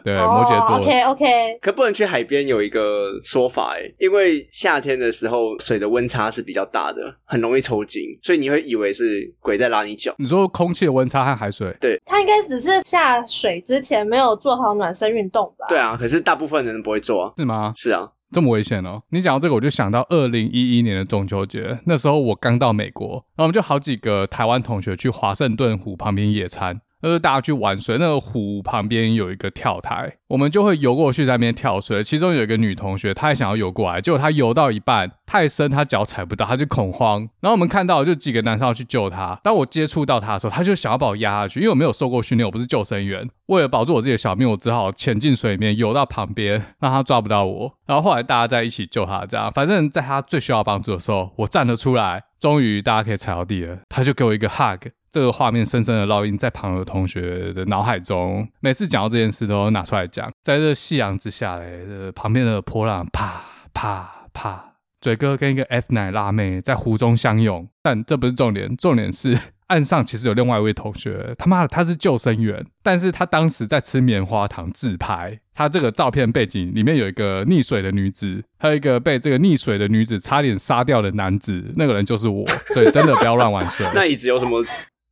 [0.03, 0.79] 对，摩羯座。
[0.79, 1.59] OK OK。
[1.61, 10.15] 可不能去海边，有一个说法哎，因为夏天的时候水的温差是比较大的，很容易抽筋，所以你会以为是鬼在拉你脚。
[10.19, 11.77] 你说空气的温差和海水？
[11.81, 15.67] 对，他应该只是下水之前没有做好暖身运动吧？
[15.69, 17.33] 对啊，可是大部分人不会做啊。
[17.37, 17.73] 是吗？
[17.77, 18.09] 是啊。
[18.33, 19.03] 这么危险哦！
[19.11, 32.03] 你讲到这个，我就想到二零一一年的中秋节，那时候我刚到美国，然后我们就好几个台湾同学去华盛顿湖旁边野餐，就是大家去玩水，那个湖旁边有一个跳台，我们就会游过去在那边跳水。
[32.03, 37.21] 其中有一个女同学，她也想要游过来，结果她游到一半太深，她脚踩不到，她就恐慌。
[37.41, 43.29] 然后我们看到就几个男生要去救她，当我接触到她的时候，她就想要把我压下去，因为我没有受过训练，我不是救生员。
[43.47, 47.73] 为了保住我自己的小命，我只好潜进水里面游到旁边，让她抓不到我。
[47.87, 52.25] 然后后来大家在一起救她，这样反正在她最需要帮助的时候，我站了出来。
[52.41, 58.49] 终于大家可以踩到地了，他就给我一个 hug，这个画面深深的烙印在旁的同学的脑海中。
[58.61, 63.43] 每次讲到这件事都拿出来讲，在这夕阳之下嘞，这旁边的波浪啪
[63.75, 67.69] 啪啪，嘴哥跟一个 F 奶辣妹在湖中相拥。
[67.83, 69.39] 但这不是重点，重点是
[69.69, 75.41] 岸上其实有另外一位同学，他妈的他是救生员，但是他当时在吃棉花糖自拍。
[75.55, 82.47] 他这个照片背景里面有一个溺水的女子，还有一个被这个溺水的女子差点杀掉的男子，那个人就是我。
[82.73, 83.87] 所以真的不要乱玩水。
[83.95, 84.65] 那椅子有什么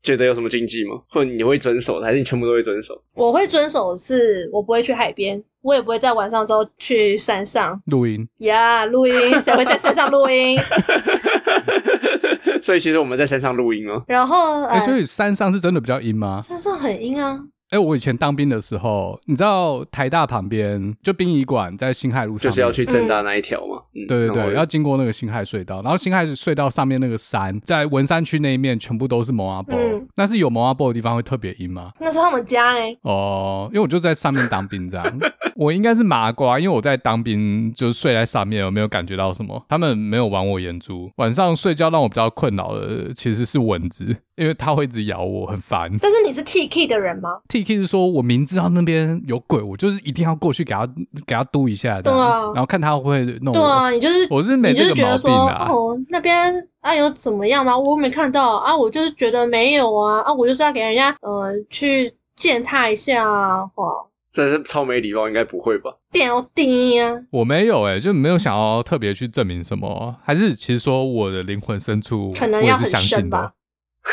[0.03, 0.95] 觉得有什么禁忌吗？
[1.09, 3.01] 或者你会遵守，还是你全部都会遵守？
[3.15, 8.27] 我会遵守是，我不会去海边，我也不会在晚上之后去山上录音。
[8.39, 10.59] 呀，录音，谁会在山上录音？
[12.63, 14.03] 所以其实我们在山上录音哦。
[14.07, 16.41] 然后，哎、欸，所以山上是真的比较阴吗？
[16.41, 17.41] 山上很阴啊。
[17.71, 23.83] 哎、欸，我以前当兵的时候，你知道台大旁边就殡仪馆在辛亥路上，就是要去正大那一条嘛。
[23.93, 29.79] 对对对，要经过那个辛亥隧道，然后辛亥隧道上面那个山，在文山区那一面全部都是蒙阿波，
[30.17, 31.93] 那是有蒙阿波的地方会特别阴吗？
[32.01, 32.97] 那是他们家哎。
[33.03, 35.19] 哦，因为我就在上面当兵这样，
[35.55, 41.11] 我应该是麻瓜，因为我在当兵就是睡在上面，我没有感觉到什么，他们没有玩我眼珠。
[41.17, 44.17] 晚上睡觉让我比较困扰的其实是蚊子。
[44.39, 45.91] 因为他会一直咬我，很烦。
[46.01, 50.87] 但是你是 T K 的人吗？T K 是说我明知道那边有鬼，我就是一定要过去给他
[51.27, 53.61] 给他嘟一下，对啊，然后看他会不会弄我。
[53.61, 55.67] 对啊，你就是我是没这个毛病啊。
[55.69, 57.77] 哦，那边啊有怎么样吗？
[57.77, 63.63] 我没看到啊，我就是觉得没有啊啊，我就是要给人家呃去践踏一下啊。
[63.75, 63.93] 哇，
[64.33, 65.91] 这是超没礼貌，应该不会吧？
[66.13, 67.13] 屌滴啊！
[67.31, 73.53] 我没有哎、欸，就没有想要特别去证明什么，还是其实说我的灵魂深处可能要很深吧。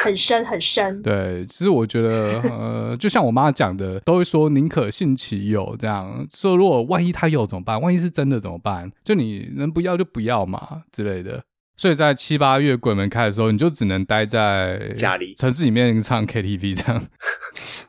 [0.04, 7.80] 很深很深，对，其实我觉得，呃， 就像我妈讲的，都会说宁可信其有，这样说，如果万一他有怎么办？
[7.82, 8.92] 万一是真的怎么办？
[9.04, 11.44] 就你能不要就不要嘛之类的。
[11.78, 17.04] 所以在七八月鬼门开的时候，你就只能待在家里，城市里面唱 KTV 这样。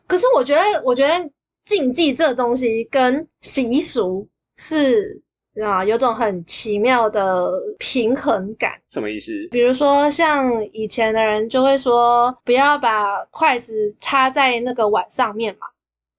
[0.06, 1.30] 可是我觉得，我觉得
[1.64, 5.22] 禁忌这东西跟习俗是。
[5.62, 8.72] 啊，有种很奇妙的平衡感。
[8.90, 9.32] 什么意思？
[9.50, 15.66] 比如说，像以前的人就会说，不要把筷子插在那个碗上面嘛，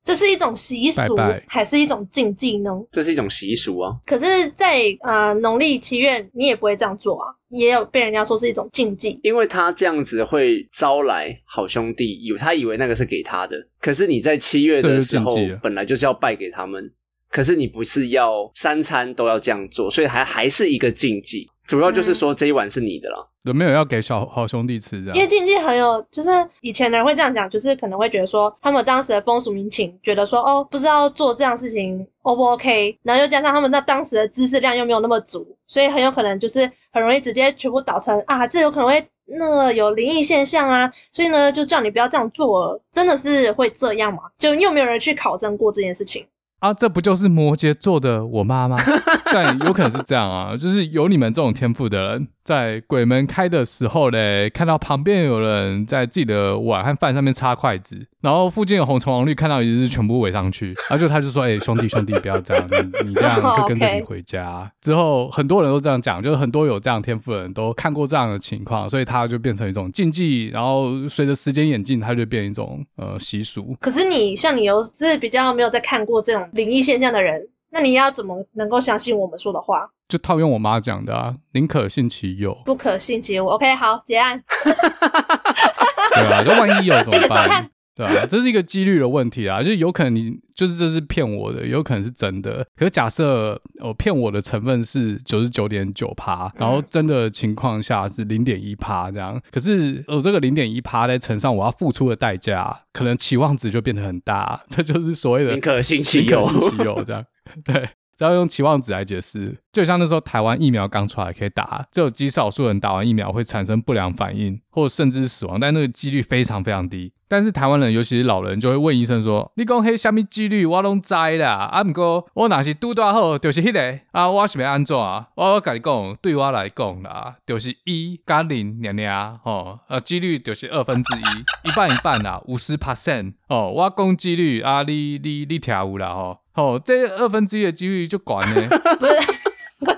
[0.03, 2.71] 这是一种习俗，拜拜还是一种禁忌呢？
[2.91, 3.95] 这是一种习俗啊。
[4.05, 16.91] 可是在，在呃农历七月，你也不会这样做啊，也有被人家说是一种禁忌，因为他这样子会招来好兄弟，以为他以为那个是给他的，可是你在七月的时候，本来就是要拜给他们。
[17.29, 21.47] 可是你不是要三餐都要这样做，所以还还是一个禁忌。
[21.67, 25.15] 主要就是说这一碗是你的了，有没有要给小好兄弟吃这样？
[25.15, 26.29] 因为禁忌很有，就是
[26.61, 39.05] 以前的人会这样讲，就是可能会觉得说他们当时的风俗民情，觉得说哦，不知道做这样事情 O 不 OK，然后又加上他们那当时的知识量又没有那么足，所以很有可能就是很容易直接全部导成啊，这有可能会
[39.37, 44.19] 那个有灵异现象啊，所以呢就叫你不要这样做了，真的是会这样吗？
[44.37, 46.25] 就又没有人去考证过这件事情。
[46.59, 48.77] 啊，这不就是摩羯座的我妈吗？
[49.31, 52.27] 但有可能是这样啊，就是有你们这种天赋的人。
[52.47, 62.65] 在鬼门开的时候嘞，看到旁边有人在自己的碗和饭上面插筷子，然后附近有红橙黄绿，看到一只全部围上去，然后就他就说：“哎、欸， 兄弟兄弟，不要这样，
[63.03, 73.75] 你你这样 会跟着你回家。”之后很多人都这样讲，就是很多有这样天赋的人都看过这样的情况，所以他就变成一种禁忌，然后随着时间演进，它就变一种呃习俗。
[73.81, 79.87] 可是你像你有是比较没有在看过这种灵异现象的人，那你要怎么能够相信我们说的话？
[80.07, 83.45] 就套用我妈讲的啊，宁可信其有，不可信其无。
[83.47, 84.41] OK，好，结案。
[86.15, 87.69] 对啊，就万一有 怎么办？
[87.93, 92.65] 对啊，这是一个几率的问题啊，就是有可能你就是这是骗我的，有可能是真的。
[92.75, 99.37] 可是假设我骗我的成分是九十九点九趴，然后真的情况下是零点一趴这样。
[99.51, 104.63] 可是我这个零点一趴再乘上我要付出的代价，可能期望值就变得很大。
[104.69, 107.25] 这就是所谓的宁可信其有，宁可信其有这样。
[107.65, 107.89] 对。
[108.17, 117.13] 只要用期望值来解释，就像那时候台湾疫苗刚出来可以打，只有极少数人打完疫苗会产生不良反应，或甚至是死亡，但那个几率非常非常低。
[117.27, 121.69] 但是台湾人，尤其是老人，就会问医生说：“你讲迄什么几率，我拢知啦。
[121.71, 125.27] 啊，不过我若是拄大好，就是迄个啊，我是要安怎啊？
[125.35, 133.71] 我我跟你讲，对我来讲啦，就是一加零两两吼，呃，几率就是二分之一，一半一半啦，五十 percent 哦。
[133.75, 136.39] 我讲几率啊，你你你听有啦吼，
[136.83, 138.67] 这二分之一的几率就管呢。
[138.99, 139.13] 不是。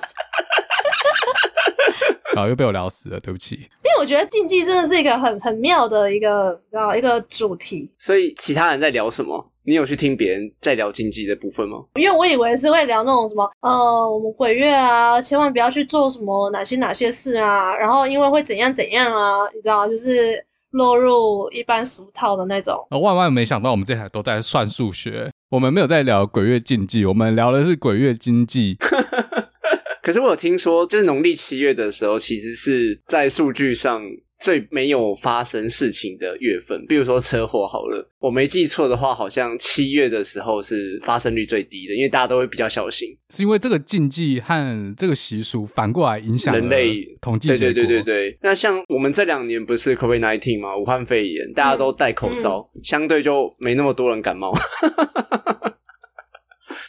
[2.35, 3.55] 然后又被我聊死了，对不起。
[3.55, 7.89] 因为我觉得禁忌真的是一个很很妙的一个，然后一个主题。
[7.97, 9.51] 所以其他人在聊什么？
[9.63, 11.77] 你有去听别人在聊禁忌的部分吗？
[11.95, 22.87] 因为我以为是会聊那种什么，呃，我们鬼月啊，千万不要去做什么哪些哪些事啊，然后因为会怎样怎样啊，你知道，就是落入一般俗套的那种。
[22.91, 28.77] 万万没想到，我们这台都在算数学，我们没有在聊鬼月禁忌，我们聊的是鬼月经济。
[30.01, 34.01] 可是我有听说，就是农历七月的时候，其实是在数据上
[34.39, 36.85] 最没有发生事情的月份。
[36.87, 43.09] 比如说车祸好了，我没记错的话，好像七月的时候是发生率最低的，因为大家都会比较小心。
[43.29, 47.73] 是因为这个禁忌和这个习俗反过来影响人类统计结果。
[47.73, 48.37] 对对对对对。
[48.41, 50.77] 那像我们这两年不是 COVID nineteen 吗？
[50.77, 54.53] 武汉肺炎，大家都戴口罩，相对就没那么多人感冒。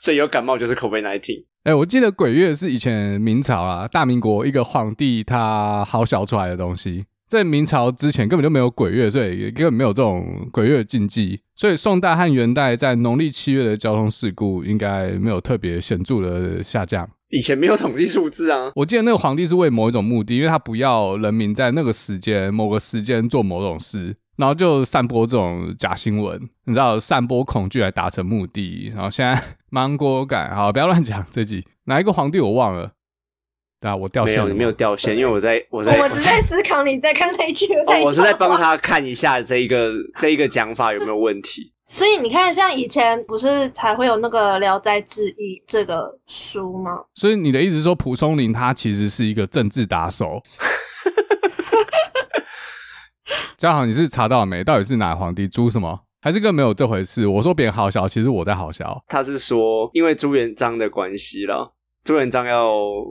[0.01, 1.45] 所以有感冒就是 COVID-19。
[1.65, 7.05] 哎、欸，我记得鬼月是以前明朝啊，大明国一个皇帝他好小出来的东西。
[7.31, 11.41] 在明朝之前根本就没有鬼月，所以也根本没有这种鬼月的禁忌。
[11.55, 17.09] 所以宋代和元代在农历七月的交通事故应该没有特别显著的下降。
[17.29, 18.73] 以前没有统计数字啊。
[18.75, 24.17] 我记得那个皇帝是为某一种目的，因为他不要人民在那个时间、某个时间做某种事。
[24.37, 28.91] 然后就散播这种假新闻，你知道，散播恐惧来达成目的。
[28.95, 32.91] 然后现在 芒果感，好，不要乱讲这集哪一个皇帝我忘了。
[33.81, 34.45] 对啊，我掉线了。
[34.45, 37.67] 没有，你没有掉线，因为我在我在我只在思考你在看那句。
[37.87, 41.73] 哦，我是在帮他看一下这一个这一个讲法有没有问题。
[41.87, 46.93] 所以你看，像以前不是才会有那个《聊斋志异》这个书吗？
[47.15, 50.41] 所以你的意思是说，蒲松龄他其实是一个政治打手？
[53.59, 54.63] 嘉豪，你是查到了没？
[54.63, 55.99] 到底是哪个皇帝朱什么？
[56.23, 57.27] 还是更没有这回事？
[57.27, 59.03] 我说别人好笑，其实我在好笑。
[59.09, 61.73] 他是说，因为朱元璋的关系了，
[62.03, 62.69] 朱元璋要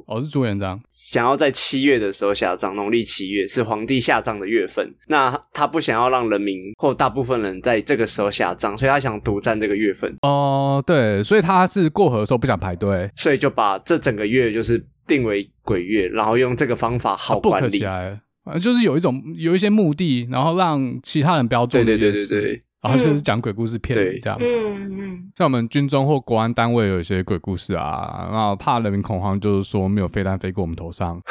[0.08, 4.94] 哦，是朱元璋想要在七月的时候下葬，农历七月是皇帝下葬的月份。
[5.08, 10.14] 那他不想要让人民或大部分人在这个时候下葬，所以他想独占这个月份。
[10.22, 17.84] 哦，对，所以他是过河的时候不想排队，所以就把这整个月就是定为鬼月，然后用这个方法好管理。
[18.60, 24.38] 就是有一种有一些目的，然后让其他人不要做这件事，对对对对对，然后就是讲鬼故事骗你这样。
[24.40, 31.22] 嗯嗯，像我们军中或国安单位有一些鬼故事啊，然后怕人民恐慌，就是说没有飞弹飞过我们头上。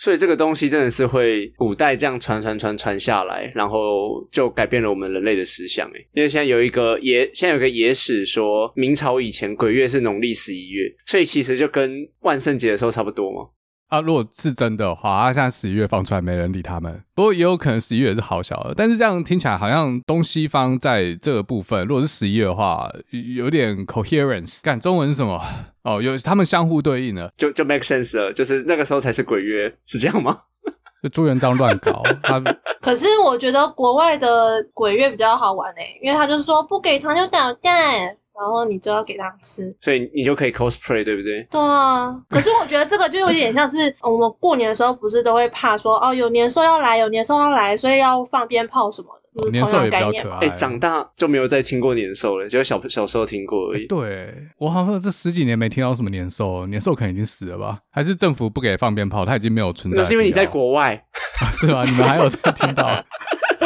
[0.00, 6.06] 所以这个东西真的是会古代这样传传传传下来，然后就改变了我们人类的思想诶。
[6.14, 13.48] 因为现在有一个野，现在有个野史说，明朝以前鬼月是农历十一月，所以其实就跟万圣节的时候差不多嘛。
[13.88, 17.02] 啊，如果是真的话，啊，现在十一月放出来没人理他们。
[17.14, 22.90] 不过也有可能十一月是好小的，但是这样听起来好像东西方在这个部分，如果是十一月的话，
[23.36, 24.60] 有点 coherence。
[24.62, 25.42] 看中文是什么？
[25.84, 28.32] 哦，有他们相互对应的，就就 make sense 了。
[28.32, 30.38] 就是那个时候才是鬼月，是这样吗？
[31.02, 32.38] 就朱元璋乱搞 他。
[32.82, 38.16] 可是我觉得国外的鬼月比较好玩诶，因为他就是说不给糖就捣蛋。
[38.40, 41.42] 然后你就要给他吃，所以你就可以 cosplay，对不对？
[41.50, 42.14] 对啊。
[42.28, 49.18] 可是我觉得这个就有点像是 我们过年的时候，不是都会怕说哦，有年兽要来，有年兽要来，所以要放鞭炮什么的。
[49.34, 50.46] 哦、年兽也比较可爱。
[50.46, 53.86] 哎，长大就没有再听过年兽了，就小小时候听过而已。
[53.86, 57.78] 对，我好像这十几年没听到什么年兽，年兽可能已经死了吧？
[57.90, 60.00] 还是政府不给放鞭炮，它已经没有存在？
[60.00, 61.00] 那是因为你在国外，
[61.60, 61.84] 是吧？
[61.84, 62.88] 你们还有在听到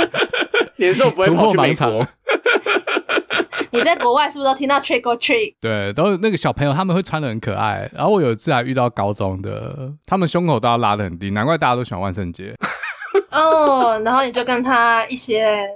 [0.77, 2.07] 年兽不会跑去美国？
[3.73, 5.55] 你在国外是不是都听到 trick or treat？
[5.61, 7.91] 对，都是那个小朋友他们会穿的很可爱。
[7.95, 12.55] 然后我有一次还遇到高中的，他们胸口都要拉的很低，难怪大家都喜欢万圣节。
[13.33, 15.67] 哦，然后你就跟他一些，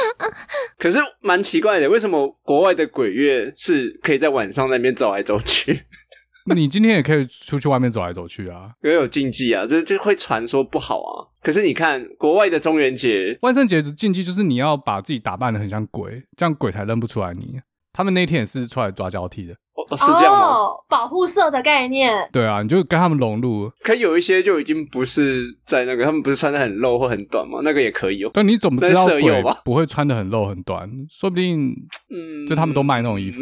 [0.78, 5.84] 可是蛮奇怪的，为什么国外的鬼月是可以在晚上那边走来走去？
[6.54, 11.26] 你今天也可以出去外面走来走去啊，因为有禁忌啊，这就会传说不好啊。
[11.46, 17.60] 可是你看国外的中元节、万圣节的禁忌就是你要把自己打扮的很像鬼，这样鬼才认不出来你。
[17.92, 20.40] 他们那天也是出来抓交替的，哦，是这样吗？
[20.40, 22.12] 哦，保护色的概念。
[22.32, 23.70] 对啊，你就跟他们融入。
[23.80, 27.60] 可有一些就已经不是在那个，他们不是穿的很露或很短吗？
[27.62, 28.30] 那个也可以哦。
[28.34, 30.90] 但你怎么知道鬼不会穿的很露很短？
[31.08, 31.72] 说不定，
[32.10, 33.40] 嗯，就他们都卖那种衣服。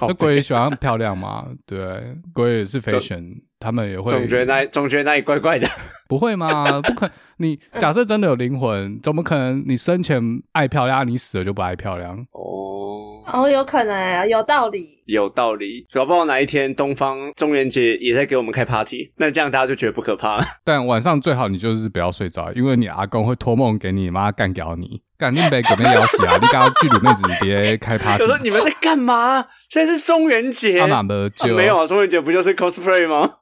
[0.00, 1.46] 那鬼也喜欢漂亮嘛？
[1.66, 5.68] 对，鬼也是 fashion，他们也会总觉得那总觉得那里怪怪的，
[6.08, 6.80] 不会吗？
[6.80, 10.20] 不可，你假设真的有灵魂，怎么可能你生前
[10.52, 12.18] 爱漂亮，你死了就不爱漂亮？
[12.32, 12.71] 哦
[13.26, 15.86] 哦，有可能啊，有道理，有道理。
[15.92, 20.44] 搞不好哪一天东方中元节也在给我们开 party，那这样大家就觉得不可怕了。
[20.64, 25.02] 但晚上最好你就是不要睡着，因为你阿公会托梦给你妈干掉你。
[25.18, 26.36] 肯定被隔壁咬死啊！
[26.42, 28.24] 你刚刚剧组妹子别开 party。
[28.24, 29.46] 我说你们在干嘛？
[29.70, 30.80] 现在是中元节。
[30.80, 31.86] 他哪没就、啊、没有啊？
[31.86, 33.34] 中元节不就是 cosplay 吗？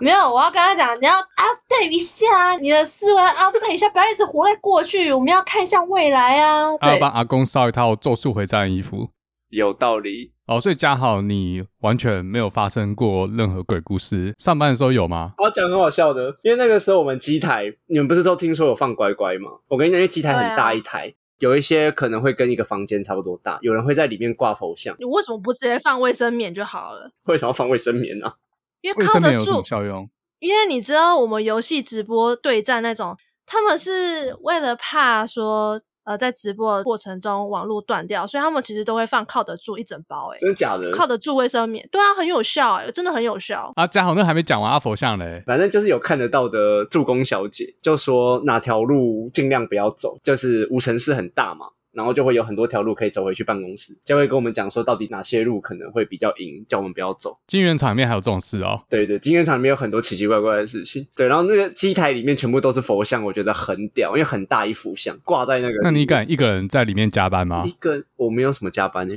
[0.00, 5.10] 没有，我要跟他讲，你要 update 一下你的思维，update 一下，不要一直活在过去。
[5.14, 6.70] 我们要看向未来啊！
[6.82, 9.08] 要帮阿公烧一套咒术回战的衣服，
[9.48, 10.32] 有道理。
[10.46, 14.34] 哦，所以嘉豪，你完全没有发生过任何鬼故事。
[14.38, 15.32] 上班的时候有吗？
[15.38, 19.50] 我讲很好笑的，因为那个时候我们机台，你们不是都听说有放乖乖吗？
[19.68, 24.94] 我跟你讲，因为机台很大一台，啊、有一些可能会跟一个房间差不多大，有人会在里面挂佛像。
[24.98, 27.10] 你为什么不直接放卫生棉就好了？
[27.24, 28.34] 为什么要放卫生棉呢、啊？
[28.80, 29.24] 因为靠得住。
[29.26, 30.08] 卫生棉有什么效用？
[30.38, 35.80] 因为你知道，我们游戏直播对战那种，他们是为了怕说。
[36.06, 40.92] 呃，在直播的过程中网络断掉，所以他们其实都会放靠得住一整包，哎，真的假的？
[40.92, 43.72] 靠得住卫生棉，对啊，很有效，哎，真的很有效。
[43.74, 51.70] 啊，嘉豪那还没讲完阿佛像嘞，反正就是有看得到的助攻小姐就说哪条路尽量不要走，就是无尘室很大嘛。
[51.96, 57.38] 然后就会有很多条路可以走回去办公室，就会跟我们讲说到底哪些路可能会比较赢，叫我们不要走。
[57.46, 58.78] 金圆厂里面还有这种事哦？
[58.90, 61.06] 对对，金圆厂里面有很多奇奇怪怪的事情。
[61.16, 65.78] 对，然后那个机台里面全部都是佛像，我觉得很屌，因为很大一幅像挂在那个。
[65.82, 67.62] 那你敢一个人在里面加班吗？
[67.64, 69.14] 一个我没有什么加班呢。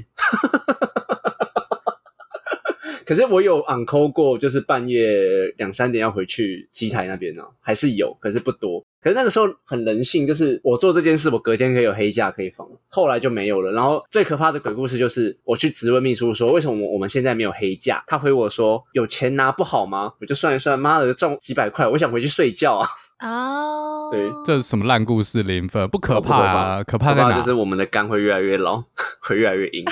[3.09, 5.17] 可是我有 on call 过，就是半夜
[5.57, 8.85] 两三点要回去机台那边呢、啊，还是有，可是不多。
[9.01, 12.67] 可是那个时候很人性，就是我做这件事，我隔天可以有黑假可以放。
[12.87, 13.71] 后来就没有了。
[13.71, 18.03] 然后最可怕的鬼故事就是，我去质问秘书说，为什么我们现在没有黑假？
[18.05, 20.13] 他回我说，有钱拿不好吗？
[20.21, 22.87] 我就算一算，妈的，中几百块，我想回去睡觉啊。
[23.19, 25.43] 哦，对，这是什么烂故事？
[25.43, 27.37] 零分，不可怕啊，可怕在哪？
[27.37, 28.81] 就是我们的肝会越来越老，
[29.19, 29.83] 会越来越硬。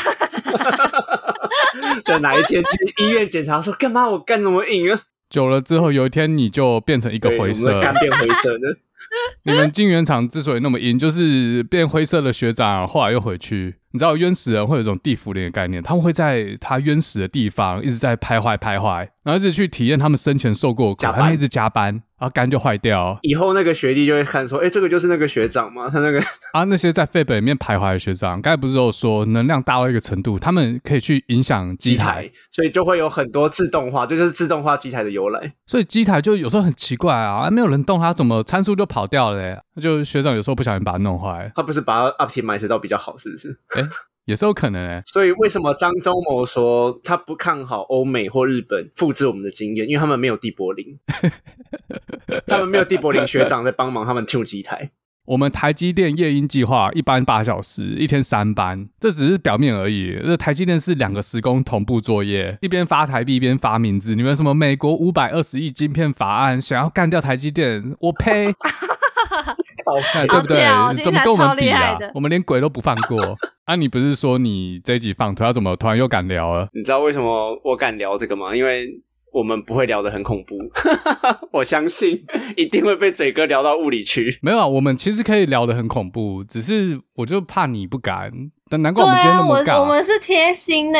[2.05, 4.99] 就哪一天去医院检查说，干嘛我肝那么硬啊？
[5.29, 8.77] 久了之后，有一天你就变成一个灰色，肝变灰色的。
[9.43, 13.75] 你们晶圆厂之所以那么阴，就是变灰色的学长后来又回去。
[13.91, 22.03] 你知道冤死人会有一种地府灵的概念，他们会在他冤死的地方一直在徘徊徘徊，然后一直去体验他们生前受过苦，他们一直加班。
[22.19, 25.87] 然后肝就坏掉，以后那个学弟就会看说，哎，这个就是那个学长吗？
[25.87, 26.19] 他那个
[26.51, 35.53] 啊，那些在废本里面徘徊的学长，刚才不是有说能量大到一个程度，他们可以去影响机台，机台，所以就会有很多自动化，就是自动化机台的由来。
[35.67, 39.81] 所以机台就有时候很奇怪啊，没有人动它，怎么参数就跑掉了那？
[39.81, 43.49] 就学长有时候不小心把它弄坏，他不是把它 optimize 到比较好，是不是？
[43.75, 43.87] 欸
[44.25, 49.87] 也是有可能诶，所以为什么张忠谋说他不看好欧美或日本复制我们的经验？
[49.87, 50.99] 因为他们没有地柏林，
[52.45, 54.91] 他们没有地柏林学长在帮忙他们修机台。
[55.27, 60.17] 我们台积电夜鹰计划一班八小时，一天三班，这只是表面而已。
[60.23, 64.15] 这台积电是两个时工同步作业，一边发台币一边发名字。
[64.15, 67.93] 你们什么美国五百二十亿晶片法案，想要干掉台积电？
[67.99, 68.53] 我呸！
[70.27, 71.03] 对不对？
[71.03, 71.97] 怎么跟我们比啊？
[72.13, 73.35] 我们连鬼都不放过。
[73.65, 76.69] 啊，你不是说你这一集放，突然怎么突然又敢聊了？
[76.73, 78.55] 你知道为什么我敢聊这个吗？
[78.55, 78.87] 因为
[79.33, 80.57] 我们不会聊得很恐怖，
[81.51, 82.23] 我相信
[82.55, 84.39] 一定会被嘴哥聊到物理去。
[84.41, 88.31] 没有啊，我们其实可以聊得很恐怖，只是我就怕你不敢。
[88.69, 89.79] 但难怪我们今天那么尬。
[89.81, 90.99] 我们是贴心呢，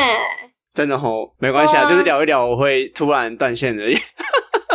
[0.74, 3.98] 真的吼，没关系啊，就是聊一聊，我会突然断线而已。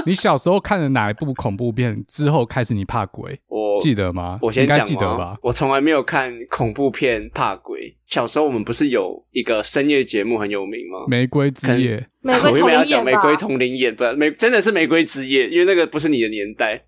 [0.07, 3.39] 你小时候看了哪一部恐怖片之后开始你怕鬼？
[3.49, 4.39] 我记得吗？
[4.43, 4.83] 我先讲吗？
[4.83, 5.37] 应该记得吧？
[5.43, 7.97] 我从来没有看恐怖片怕鬼。
[8.07, 11.07] 小时候我们不是有一个深夜节目很有名吗？
[11.09, 12.07] 玫瑰之夜。
[12.21, 14.05] 玫瑰童林演玫瑰童林演不？
[14.17, 16.81] 玫真的是玫瑰之夜，因为那个不是你的年代。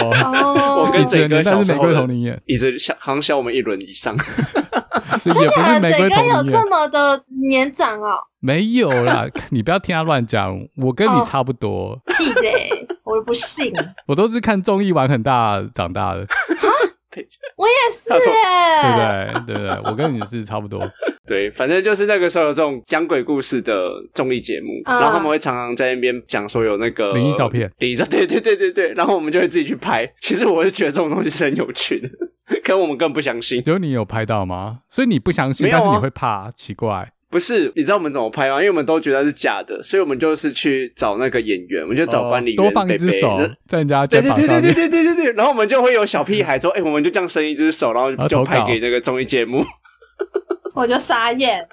[0.00, 4.16] 哦， 我跟嘴哥小时候玫瑰童林演，一直小好像小我们一轮以上。
[5.22, 5.40] 真的，
[5.80, 8.18] 嘴哥有这么的年长哦？
[8.40, 11.98] 没有啦， 你不要听他乱讲，我跟你差不多。
[12.16, 13.72] 屁嘞，我不信。
[14.06, 16.26] 我都是看综艺玩很大长大的。
[17.56, 18.20] 我也是耶，
[18.82, 19.54] 对不对？
[19.54, 19.90] 对不对？
[19.90, 20.86] 我跟你是差不多。
[21.26, 30.06] 对，反正就是那个时候有这种讲鬼故事的综艺节目，然后他们会常常在那边讲说有那个灵异照片，灵异照，对对对对对，然后我们就会自己去拍。
[30.20, 32.08] 其实我是觉得这种东西是很有趣的，
[32.64, 33.62] 可我们更不相信。
[33.62, 34.80] 只有你有拍到吗？
[34.88, 37.12] 所以你不相信，但是你会怕，奇怪。
[37.28, 38.56] 不是，你知道我们怎么拍吗？
[38.56, 43.36] 因为我们都觉得是假的，所以我们就是去找那个演员，我们就找管理员，多放一只手
[43.66, 49.64] 在人家肩膀上面，对对对对对对对对，然后我们就会有小屁孩说：“哎，我们就这样伸一只手，然后就拍给那个综艺节目。”
[50.74, 51.66] 我就傻眼。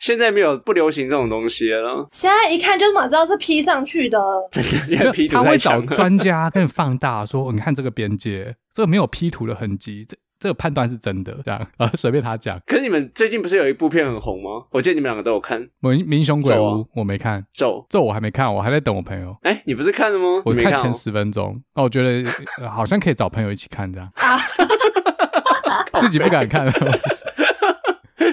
[0.00, 2.06] 现在没有不流行这种东西了。
[2.10, 4.18] 现在一看就马上知道是 P 上去的，
[4.50, 5.80] 真的，因为 P 图他会找。
[5.80, 12.60] 专家跟你放大说，你看这个边界，这个没有 P 图的痕迹，这这个判断是真的，这样啊， 随便他讲。
[12.66, 14.66] 可是你们最近不是有一部片很红吗？
[14.70, 17.74] 我记得你们两个都有看《民民雄鬼屋啊》，我没看，咒》。
[17.88, 19.36] 这我还没看，我还在等我朋友。
[19.42, 20.42] 哎，你不是看了吗？
[20.44, 22.30] 我看前十分钟，那我觉得、
[22.62, 24.08] 呃 好像可以找朋友一起看这样。
[24.14, 24.38] 啊
[25.98, 26.64] 自己不敢看，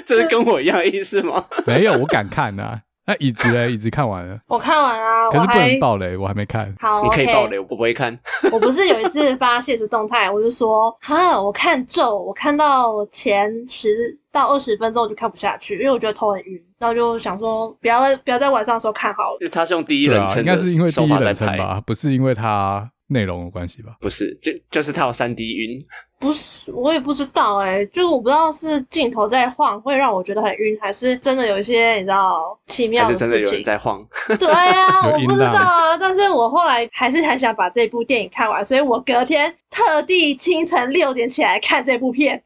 [0.08, 1.46] 这是跟我一样的意思吗？
[1.66, 2.82] 没有，我敢看啊。
[3.08, 3.70] 那椅子呢？
[3.70, 6.74] 椅子看完了，我看完啦，可是不能我还爆雷，我还没看。
[6.80, 8.18] 好，你可以爆雷，我不会看。
[8.52, 13.88] 我不是有一次发现实动态，我就说哈，我看咒，我看到前十
[14.32, 19.38] 到二十分钟我就看不下去，因为我觉得头很晕，然后就想说不要不要在晚上的时候看好了。
[19.40, 23.96] 因为他是用第一人称应该是因为第一人称吧，不是因为它内容的关系吧？
[24.02, 25.80] 不是，就就是它有三 D 晕，
[26.20, 33.64] 不是，我也不知道哎、就是我不知道是镜头在晃会让我觉得很晕，还是真的有一些你知道奇妙还是真的有人事情。
[33.64, 34.04] 在晃？
[34.40, 42.42] 对啊， 我不知道啊，但是我后来还是很想把这部电影看完，所以我隔天特地清晨六点起来看这部片，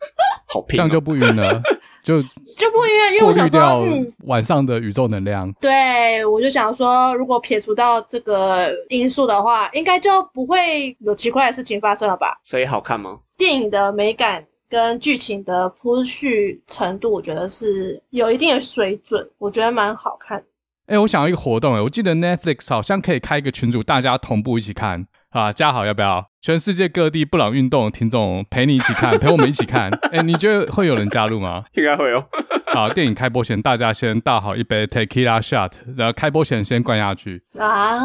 [0.46, 1.60] 好拼、哦，这样就不晕了，
[2.02, 5.52] 就就不因为因为过我想说，滤掉嗯，晚上的宇宙能量。
[5.60, 12.38] 对，我就想说，如果撇除到这个因素的话，应该就不会有奇怪的事情发生了吧？
[12.44, 13.18] 所以好看吗？
[13.36, 20.44] 电影的美感跟剧情的铺叙程度，我觉得是有一定的水准，我觉得蛮好看的。
[20.86, 26.27] 哎、我想要一个活动哎、我记得 Netflix 好像可以开一个群组，大家同步一起看啊，嘉豪要不要？
[26.40, 29.90] 全世界各地布朗运动的听众陪你一起看， 陪我们一起看。
[30.12, 31.64] 哎、你觉得会有人加入吗？
[31.74, 32.24] 应该会哦。
[32.68, 37.98] 好，电影开播前，大家先倒好一杯 Tequila shot，然后开播前先灌下去啊，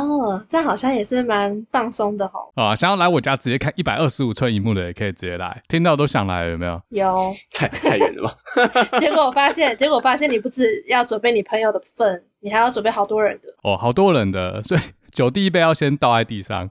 [0.50, 2.50] 这样好像也是蛮放松的哦。
[2.56, 2.76] 啊。
[2.76, 5.62] 想要来我家直接看一百二十五寸荧幕的，也可以直接来。
[5.68, 6.82] 听到都想来了，有没有？
[6.90, 8.36] 有，太太远了吧？
[9.00, 13.50] 结果我发现，结果我发现你不止要准备你朋友的份，你还要准备好多人的。
[13.64, 14.82] 哦，好多人的，所以
[15.12, 16.70] 酒第一杯要先倒在地上，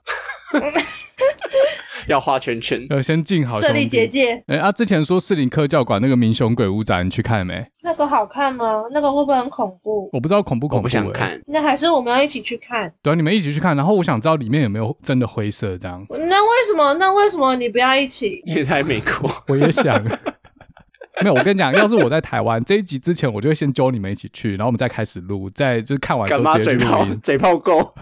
[2.08, 2.86] 要画圈圈。
[2.90, 4.06] 要先进好设立结。
[4.06, 7.64] 界，哎、啊，之前说士林科教馆那个民雄鬼屋展，你去看了没？
[7.82, 8.84] 那个好看吗？
[8.92, 10.10] 那个会不会很恐怖？
[10.12, 11.12] 我不知道恐不恐怖、我不想欸。
[11.12, 12.92] 看，那还是我们要一起去看。
[13.02, 16.04] 对啊，你们一起去看，然后我想知道里面有没有真的灰色这样。
[16.10, 16.94] 那为什么？
[16.94, 18.42] 那为什么你不要一起？
[18.44, 19.30] 因为在美国。
[19.48, 20.02] 我也想，
[21.22, 27.20] 没有，我跟你讲，要是我在台湾这一集之前，我就会先揪你们一起去，然后我们再开始录，再就是看完之干嘛后直接嘴炮去录音。
[27.22, 27.94] 嘴炮够？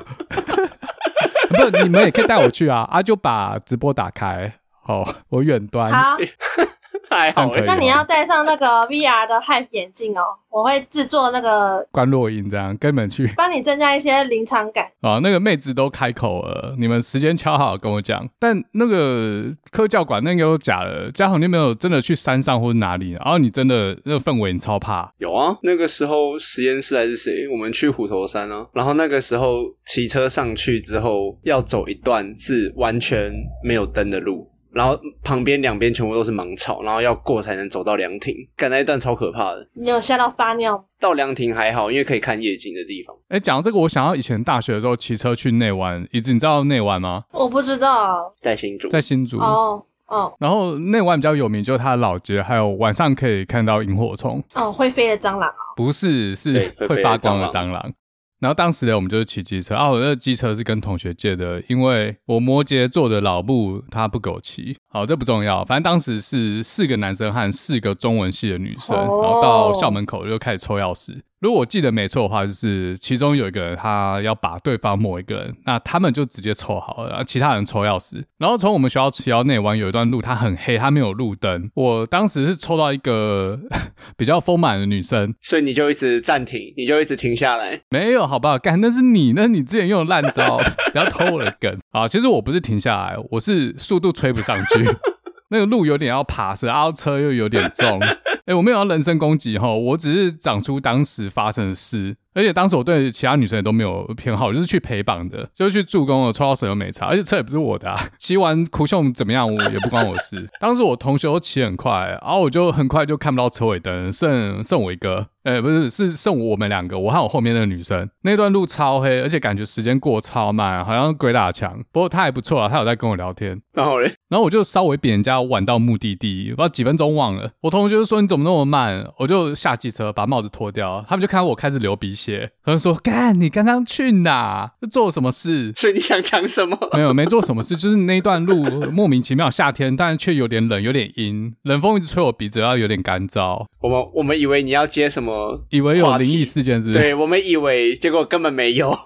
[1.71, 2.89] 不是，你们也可以带我去啊！
[2.91, 5.91] 啊，就把直播打开，好，我远端。
[5.91, 6.17] 好，
[7.11, 7.65] 太好了。
[7.67, 14.87] 那你要戴上那个 VR 的 HYPE 眼镜哦，我会制作那个，关落音这样，跟你们去帮你增加一些临场感。
[15.01, 15.19] 啊！
[15.23, 18.27] 那个妹子都开口了，你们时间敲好跟我讲。
[18.39, 23.13] 但那个科教馆那个都假的，嘉豪你有没有真的去山上或者哪里？
[23.13, 33.33] 然后你真的那个氛围你超怕，有啊，那个时候实验室还是谁，我们去虎头山啊，然后那个时候骑车上去之后，要走一段是完全
[33.65, 39.69] 没有灯的路，然后旁边两边全部都是芒草，然后要过才能走到凉亭，赶那一段超可怕的。
[39.75, 40.85] 你有吓到发尿？
[40.99, 43.17] 到凉亭还好，因为可以看夜景的地方。
[43.29, 47.25] 哎，讲到这个，我想到以前大学的时候骑车去内湾，一直你知道内湾吗？
[47.33, 48.33] 我不知道。
[48.37, 49.39] 在新竹，在新竹。
[49.39, 55.55] 哦哦然后内湾比较有名，就是它的老街，还有晚上可以看到萤火虫，哦，会飞的蟑螂哦。
[55.77, 57.93] 不是是会发光的蟑螂蟑螂。
[58.41, 59.75] 然后当时呢，我们就是骑机车。
[59.75, 71.21] 啊，我那个机车是跟同学借的，因为我摩羯座的老布他不给我骑，好，这不重要，反正当时是四个男生和四个中文系的女生，哦然后到校门口就开始抽钥匙。
[71.41, 78.23] 如果我记得没错的话，就是其中有一个人他要把对方某一个人，那他们就直接抽好了，然后其他人抽钥匙。
[78.37, 81.71] 然后从我们学校骑到内湾有一段路，它很黑，它没有路灯。
[81.75, 83.59] 我当时是抽到一个
[84.19, 87.81] 比较丰满的女生，所以你就一直暂停，你就一直停下来。
[87.89, 88.59] 没有，好不好？
[88.59, 90.59] 干，那是你，那是你之前用的烂招，
[90.93, 92.07] 不要偷我的梗啊！
[92.07, 94.80] 其实我不是停下来，我是速度吹不上去，
[95.49, 98.01] 那个路有点要爬是，然后车又有点重。
[98.47, 102.17] 哎，我没有要人身攻击哈，我只是讲出当时发生的事。
[102.35, 110.49] 而且当时我对其他女生也都没有偏好，就是去陪绑的，就是去助攻的，抽到谁都没差，而且车也不是我的、啊，骑完酷炫怎么样，我也不关我事。
[110.61, 118.09] 当时我同学都骑很快，然后我就很快就看不到车尾灯，剩剩我一个，哎，不是，是剩我们两个，我和我后面那个女生。
[118.23, 121.83] 那段路超黑，而且感觉时间过超慢，好像鬼打墙。
[121.91, 123.61] 不过他还不错啊，他有在跟我聊天。
[123.73, 127.51] 然后嘞，然后我就稍微比人家晚到目的地，不知道几分钟忘了。
[127.63, 132.20] 我同学就说你怎么那么慢，我就下机车把帽子脱掉，他们就看到我开始流鼻血。
[132.21, 134.73] 血，可能说干你刚刚去哪？
[134.91, 135.73] 做了什么事？
[135.77, 136.77] 所以你想讲什么？
[136.93, 143.65] 没有，没做什么事，就是那一段路莫名其妙，夏天，但是却有点冷，有点阴，冷风一直吹我鼻子，然后有点干燥。
[143.81, 147.01] 我们我们以为你要接什么，以为有灵异事件是不是？
[147.01, 148.97] 对，我们以为，结果根本没有。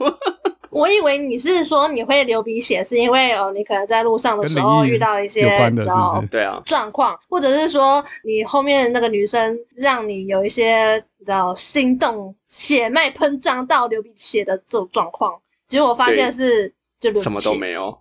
[0.75, 15.33] 我以为你是说你会流鼻血，是因为哦，你可能在路上的时候遇到一些比较对啊状况，或者是说你后面那个女生让你有一些比较心动、血脉喷张到流鼻血的这种状况，
[15.67, 17.99] 结果我发现是就什么都没有，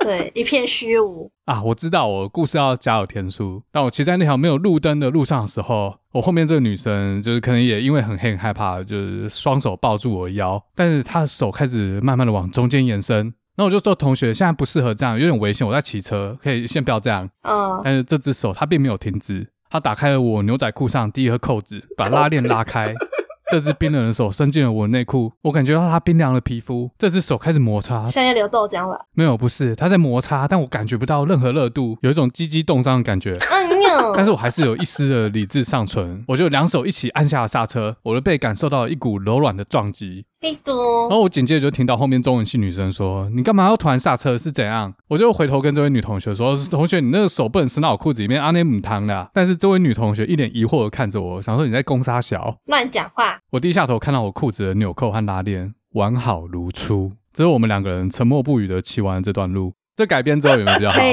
[0.00, 1.62] 对，一片虚无 啊！
[1.62, 5.94] 我知道我故事要加有天数，但我骑在那条没有路灯的路上的时候。
[6.10, 13.32] 我后面这个女生就是可能也因为很黑很害怕，就是双手抱住我的腰，但是她的手开始慢慢的往中间延伸。
[13.56, 15.64] 那我就说同学，现在不适合这样，有点危险。
[15.64, 17.30] 我在骑车，可以先不要这样。
[17.42, 17.80] 嗯。
[17.84, 22.94] 但是这只手她并没有停止，她打开了我牛仔裤上第一颗扣子，把拉链拉开。
[23.50, 26.90] 这只冰冷的手伸进了我的内裤，我感觉到他冰凉的皮肤。
[26.98, 29.06] 这只手开始摩擦，现在流豆浆了？
[29.14, 33.38] 没有，不是，它在摩擦，但我感觉不到任何热度，有一种鸡鸡冻伤的感觉。
[33.38, 40.26] 嗯， 但是我还是有一丝的理智尚存，我就两手一起按下了刹车，我的背感受到一股柔软的撞击。
[40.40, 44.38] 然后我紧接着就听到后面中文系女生说：“你干嘛要突然刹车？
[44.38, 52.56] 是怎样？”我就回头跟这位女同学说：“同学，你那个手不能伸到我裤子里面，阿内姆汤的。”但是这位女同学一脸疑惑的看着我，想说：“你在攻杀小？
[52.66, 59.72] 乱讲话。”我低下头看到我裤子的纽扣和拉链完好如初，只有我们两个人沉默不语的骑完了这段路。
[59.96, 61.00] 这改编之后有没有比较好？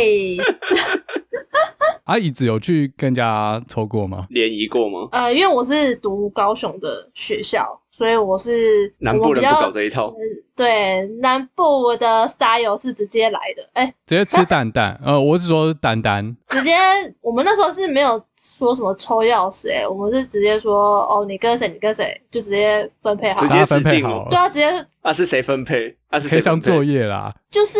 [2.05, 4.27] 阿姨子有去跟人家抽过吗？
[4.29, 5.09] 联谊过吗？
[5.11, 7.81] 呃，因为我是读高雄的学校。
[7.95, 10.13] 所以我是南部人不搞这一套，
[10.53, 16.73] 对，南部的 style 是直接来的，哎、欸，直接吃蛋蛋，呃，我是说蛋蛋，直接，
[17.21, 27.79] 我们那时候是没有说什么抽钥匙，哎，我们是直接说，哦，你跟谁，你跟谁，就直接分配好，直接分配好，对啊，直接啊是谁分配，啊是谁黑箱作业啦，就是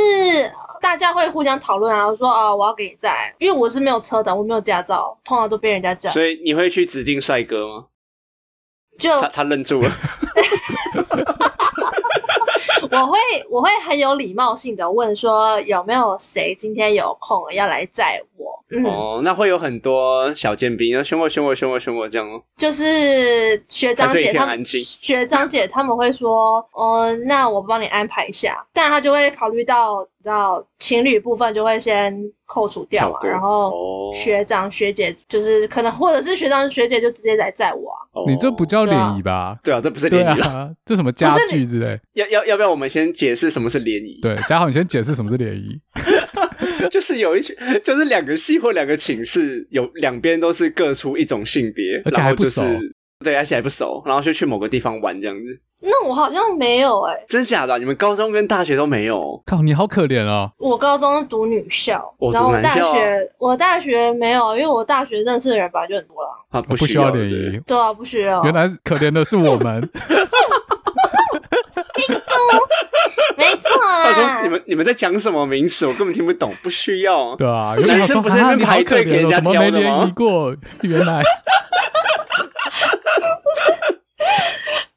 [0.82, 7.86] 大家会互相讨论啊，说啊，我要给你载，因为我是没有车的，我没有驾照，通常都被人家载，所以你会去指定帅哥吗？
[8.98, 9.91] 就他他愣住了，
[12.91, 13.18] 我会
[13.50, 18.46] 我会很有礼貌性的问说，有没有谁今天有空要来载我？
[18.70, 22.41] 嗯、哦，那会有很多小尖兵，凶我凶我凶我凶我这样哦。
[22.58, 33.71] 就是学长姐他们，学长姐他们会说，嗯、呃，那我帮你安排一下，但他就会考虑到，你知道情侣部分就会先扣除掉嘛，然后
[34.15, 38.01] 学长学姐就是可能，或者是学长学姐就直接来载我啊。
[38.13, 39.55] 哦、你这不叫联谊吧？
[39.63, 41.99] 对啊，这不是联谊啊，这什么家具之类？
[42.13, 44.19] 要要要不要我们先解释什么是联谊？
[44.21, 45.80] 对，嘉豪，你先解释什么是联谊。
[46.89, 52.63] 就是有一群，就是两个系或两个寝室，有两边都是各出一种性别，而且还不熟，
[53.26, 55.59] 对，而且还不熟，然后就去某个地方玩这样子。
[55.82, 57.78] 那我好像没有哎、欸，真假的、啊？
[57.78, 59.41] 你们高中跟大学都没有？
[59.45, 60.51] 靠，你好可怜哦。
[60.57, 66.30] 我高中读女校，我然后我大学我大学没有，因为我大学认识的人本来就很多了。
[66.49, 67.59] 啊，不需要联谊。
[67.65, 68.43] 对啊，不需要。
[68.43, 69.89] 原来可怜的是我们。
[73.38, 74.04] 没错、啊。
[74.04, 75.86] 他说：“你们你们在讲什么名词？
[75.88, 76.54] 我根本听不懂。
[76.64, 77.36] 不需要。
[77.36, 80.06] 对啊，男生不是在排队给人家挑的吗？
[80.06, 81.22] 没过，原来。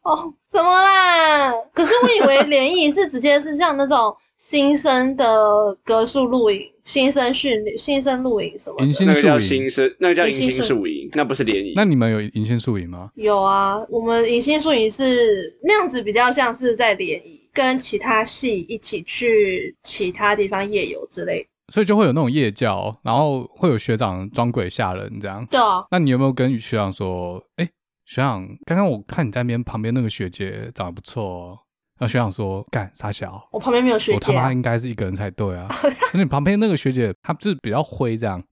[0.02, 1.52] 哦，怎么啦？
[1.74, 8.86] 可是我以为联谊是直接是像那种新生的格宿露营、新生训练、新生露营什么的。
[8.86, 11.74] 迎新那个叫新生，那个叫迎新宿营，那不是联谊。
[11.76, 13.10] 那你们有迎新宿营吗？
[13.16, 25.44] 有啊，我们迎新宿营是那样子，比较像是在联谊。”跟其他系一起去其他地方夜游之类，所以就会有那种夜教，然后会有学长装鬼吓人这样。
[25.46, 27.68] 对啊，那你有没有跟学长说，哎，
[28.04, 31.58] 学长，刚刚我看你在那边旁边那个学姐长得不错哦。
[32.00, 33.46] 那学长说，干傻小？
[33.50, 35.68] 我旁边没有学姐，我他妈应该是一个人才对啊。
[36.14, 38.42] 那你旁边那个学姐，她是比较灰这样。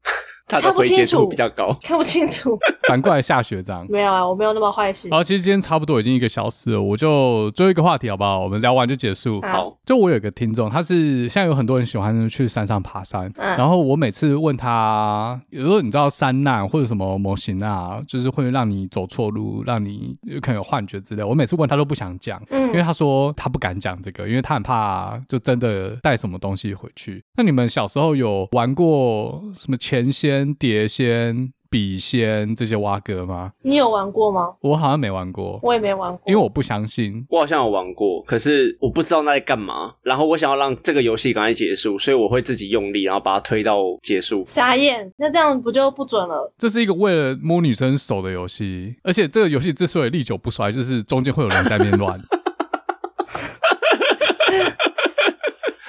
[0.47, 2.57] 他的回结度比较高， 看不清楚。
[2.89, 5.11] 反过来下学长， 没有啊，我没有那么坏心。
[5.11, 8.39] 好，其实今天差不多已经一个小时了，我就最后一个话题好不好？
[8.41, 9.41] 我们聊完就结束。
[9.43, 21.25] 好，就我有一个听众，他是现在有很多人喜欢去山上爬山，嗯、然后我每次问他，有时候你知道山难或者什么模型啊，就是会让你走错路，让你有可能有幻觉之类。
[21.25, 27.23] 我每次问他都不想讲，嗯，因为他说他不敢讲这个，因为他很怕就真的带什么东西回去。
[27.37, 31.53] 那你们小时候有玩过什么前仙、碟仙？
[31.69, 33.53] 笔仙这些蛙哥吗？
[33.63, 34.55] 你有玩过吗？
[34.61, 37.27] 我好像没玩过，我也没玩过，因为我不相信。
[37.29, 39.93] 我好像有玩过，可是我不知道那在干嘛。
[40.03, 44.45] 然后我想要让这个游戏赶快结束，所以我会自己用力，然后把它推到结束。
[44.47, 46.55] 傻眼，那这样不就不准了？
[46.57, 52.19] 这是一个为了摸女生手的游戏，而且这个游戏之所以历久不衰，就是中间会有人在那边乱。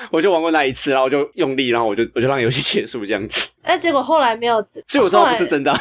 [0.10, 3.48] 我就玩过那一次，然后我就用力，然后我就我就让游戏结束这样子。
[3.68, 4.56] 哎，结果后来没有，
[4.88, 5.74] 所以我知道不是真的。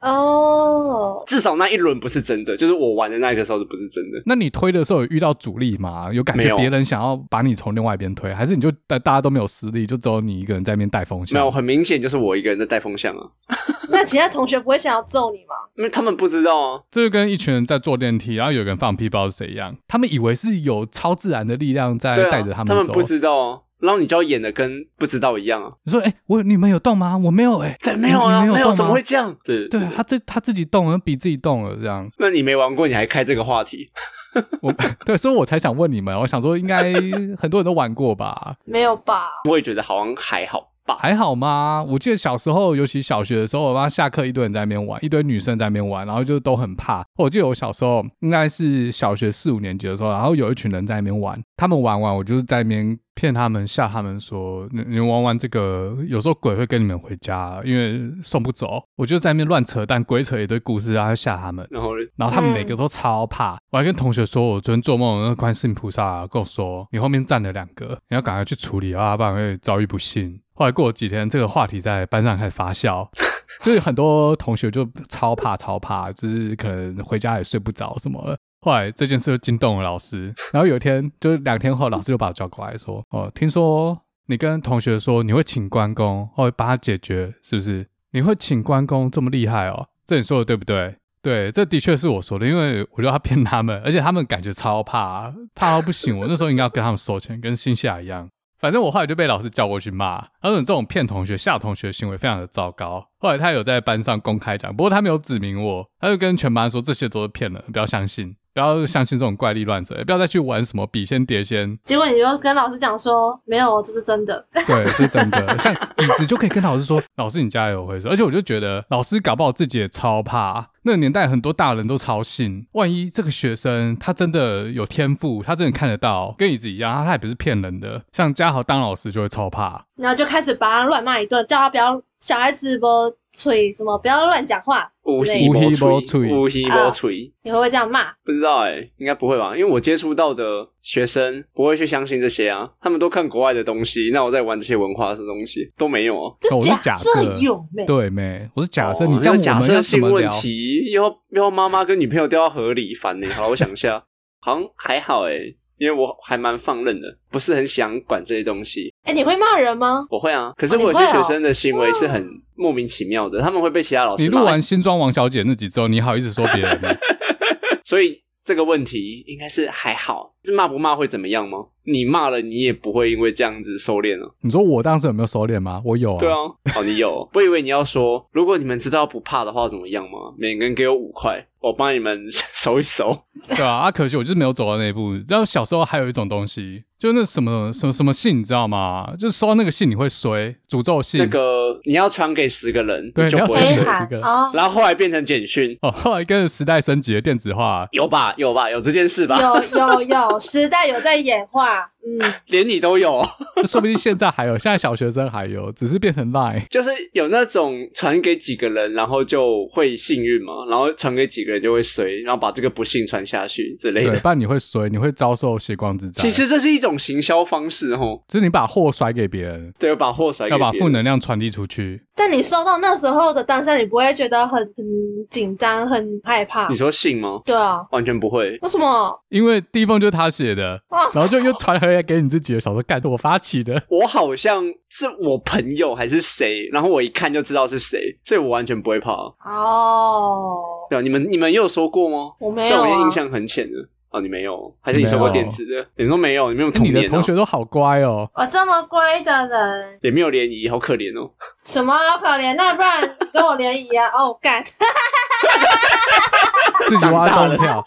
[0.00, 4.22] 哦，至少那一轮不是真的，就是我玩的那个时候是不是真的？
[4.26, 6.08] 那你推的时候有遇到阻力吗？
[6.12, 11.36] 有感觉别人想要把你从另外一边推，还是你就大大家都没有实力，就只有你一个人在那边带风向？
[11.36, 13.26] 没有，很明显就是我一个人在带风向啊。
[13.90, 15.54] 那其他同学不会想要揍你吗？
[15.74, 16.80] 因为他们不知道啊。
[16.92, 19.76] 这就跟一群人在坐电梯，然后有个人放屁，不知道是谁一样。
[19.88, 23.60] 他们以为是有超自然的力量在带着他们走，他们不知道啊。
[23.80, 25.72] 然后你就要演的跟不知道一样啊！
[25.84, 27.16] 你说，哎、欸，我你们有动吗？
[27.16, 29.34] 我没有、欸，哎，对，没有啊，没有，没有，怎么会这样？
[29.44, 32.08] 对，对，他自他自己动了，比自己动了，这样。
[32.18, 33.90] 那你没玩过，你还开这个话题？
[34.62, 34.72] 我
[35.04, 36.18] 对，所以我才想问你们。
[36.18, 36.92] 我想说，应该
[37.36, 38.56] 很多人都玩过吧？
[38.64, 39.30] 没有吧？
[39.48, 40.96] 我也觉得好像还好吧。
[40.98, 41.84] 还好吗？
[41.86, 47.04] 我记得小时候，尤其小学的时候，我妈下课一堆人在那边玩，一堆女生在那边玩，然后就都很怕。
[47.16, 61.66] 我记得我小时候应该是小学四五年级的时候，然后有一群人在那边玩，他们玩完，我就是在那边骗他们，吓他们说：“你你玩玩这个，有时候鬼会跟你们回家，因为送不走。”我就在那边乱扯淡，鬼扯一堆故事，然后吓他们。
[61.68, 63.54] 然后，然后他们每个都超怕。
[63.54, 73.08] 嗯、我还跟同学说，我昨天做梦，那个观世音菩萨跟我说：“你后面站了两个，你要赶快去处理啊，不然会遭遇不幸。”后来过了几天，这个话题在班上开始发酵，
[73.62, 78.38] 就是很多同学就超怕超怕，就是可能回家也睡不着什么的。
[78.60, 83.96] 后来这件事就惊动了老师，然后有一天，就是两天后，老师就把我叫过来说：“哦，听说
[84.26, 87.86] 你跟同学说你会请关公，会帮他解决，是不是？
[88.10, 89.88] 你会请关公这么厉害哦？
[90.06, 90.96] 这你说的对不对？
[91.20, 96.18] 对，这的确是我说的，因为我觉得他骗他们，而且他们感觉超怕，怕到不行。
[96.18, 98.28] 我那时候应该要跟他们收钱，跟新夏一样。”
[98.58, 103.08] 反正我后来就被老师叫过去骂，他说你这种骗同学、吓同学的行为非常的糟糕。
[103.18, 108.36] 后来他有在班上公开讲，不过他没有指明我，他就跟全班说这些都是骗人，不要相信。
[108.54, 111.78] 不要相信这种怪力乱神，也不要再去玩什么笔仙碟仙。
[111.84, 114.44] 结果你就跟老师讲说，没有，这是真的。
[114.66, 115.58] 对，这是真的。
[115.58, 118.08] 像椅子就可以跟老师说，老师你加油回事。
[118.08, 120.70] 而且我就觉得老师搞不好自己也超怕。
[120.88, 128.02] 那个年代很多大人都超信，万一这个学生他真的有天赋，他真的看得到，跟椅子一样，他他也不是骗人的。
[128.10, 132.86] 像嘉豪当老师就会超怕，然后就开始把他乱骂一顿，叫他不要小孩子不
[133.32, 134.90] 吹什么，不要乱讲话。
[135.04, 138.12] 乌黑波吹，乌黑波吹，你会不会这样骂？
[138.24, 139.56] 不知道哎、欸，应该不会吧？
[139.56, 144.10] 因为我接触到的学生不会去相信这些啊，他们都看国外的东西。
[144.12, 146.34] 那我在玩这些文化的东西都没有啊。
[146.54, 147.86] 我是假设有没？
[147.86, 148.48] 对没？
[148.54, 153.26] 我是假设，你这样假设性问题，以后以后妈妈跟女朋友掉到河里，烦呢。
[153.30, 154.04] 好了，我想一下，
[154.40, 158.92] 好像还好哎、欸，因为我还蛮放任的，不是很想管这些东西。
[159.04, 160.06] 哎、欸，你会骂人吗？
[160.10, 162.24] 我会啊，可是我有些学生的行为是很
[162.54, 164.24] 莫名其妙的，他们会被其他老师。
[164.24, 166.90] 你录完新装王小姐那集之后，你好意思说别人吗？
[167.84, 171.58] 所以这个问题应该是还好，骂不骂会怎么样吗？
[171.90, 174.34] 你骂了，你也不会因为这样子收敛了。
[174.42, 175.80] 你说我当时有没有收敛吗？
[175.84, 176.18] 我有啊。
[176.18, 176.36] 对啊，
[176.76, 177.28] 哦，你有。
[177.34, 180.18] 我以为你要说，如果你们知道不怕的话怎么样吗？
[180.36, 183.16] 每个人给我五块，我帮你们 收一收。
[183.48, 185.12] 对啊，啊，可惜我就是没有走到那一步。
[185.28, 186.84] 然后小时候还有一种东西。
[186.98, 189.08] 就那什么什么什么信，你知道吗？
[189.16, 191.20] 就是收到那个信你会衰，诅咒信。
[191.20, 194.18] 那个你要传给十个人，对，就你要传给十个。
[194.52, 195.78] 然后后来变成简讯。
[195.82, 198.34] 哦，后来跟着时代升级的电子化，有吧？
[198.36, 198.68] 有吧？
[198.68, 199.38] 有这件事吧？
[199.40, 201.77] 有有有，时代有在演化。
[201.78, 201.97] 嗯，
[202.48, 203.22] 连你都有，
[203.66, 214.12] 说不定现在还有，现在小学生还有，只是变成 Line，就是有那种传给几个人，然后就会幸运嘛，然后传给几个人就会衰，然后把这个不幸传下去之类的。
[214.12, 216.22] 对，不然你会衰，你会遭受血光之灾。
[216.22, 222.02] 其实这是一种行销方式哦，就是你把货甩给别人，对，把货甩给别人，要把负能量传递出去。
[222.14, 224.84] 但你收到那时候的当下，你不会觉得很很
[225.30, 226.68] 紧张、很害怕？
[226.68, 227.40] 你说信吗？
[227.44, 228.58] 对啊，完全不会。
[228.60, 229.16] 为什么？
[229.28, 230.80] 因为第一封就是他写的，
[231.14, 233.82] 然后就又传回来给你自己的小说，干，我发起的。
[233.88, 239.12] 我好像是我朋友还是谁，然后我一看就知道是谁，所以我完全不会怕。
[239.12, 240.54] 哦，
[240.88, 242.32] 对啊，你们你们有说过吗？
[242.38, 243.76] 我没有，我印象很浅的。
[244.10, 245.86] 哦，你没有，还是你收过电子的？
[245.96, 246.94] 你们都没有，你没有童年。
[246.94, 248.26] 你的同学都好乖哦。
[248.32, 251.30] 我这么乖的人，也没有联谊，好可怜哦。
[251.66, 252.54] 什么好可怜？
[252.54, 254.06] 那不然跟我联谊啊？
[254.16, 254.64] 哦，干，
[256.88, 257.84] 自己挖洞跳，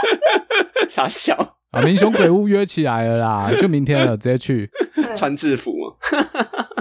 [0.90, 1.34] 傻笑
[1.70, 1.82] 啊！
[1.82, 4.70] 民雄鬼屋约起来了啦， 就明天了，直接去
[5.16, 5.94] 穿制服嘛。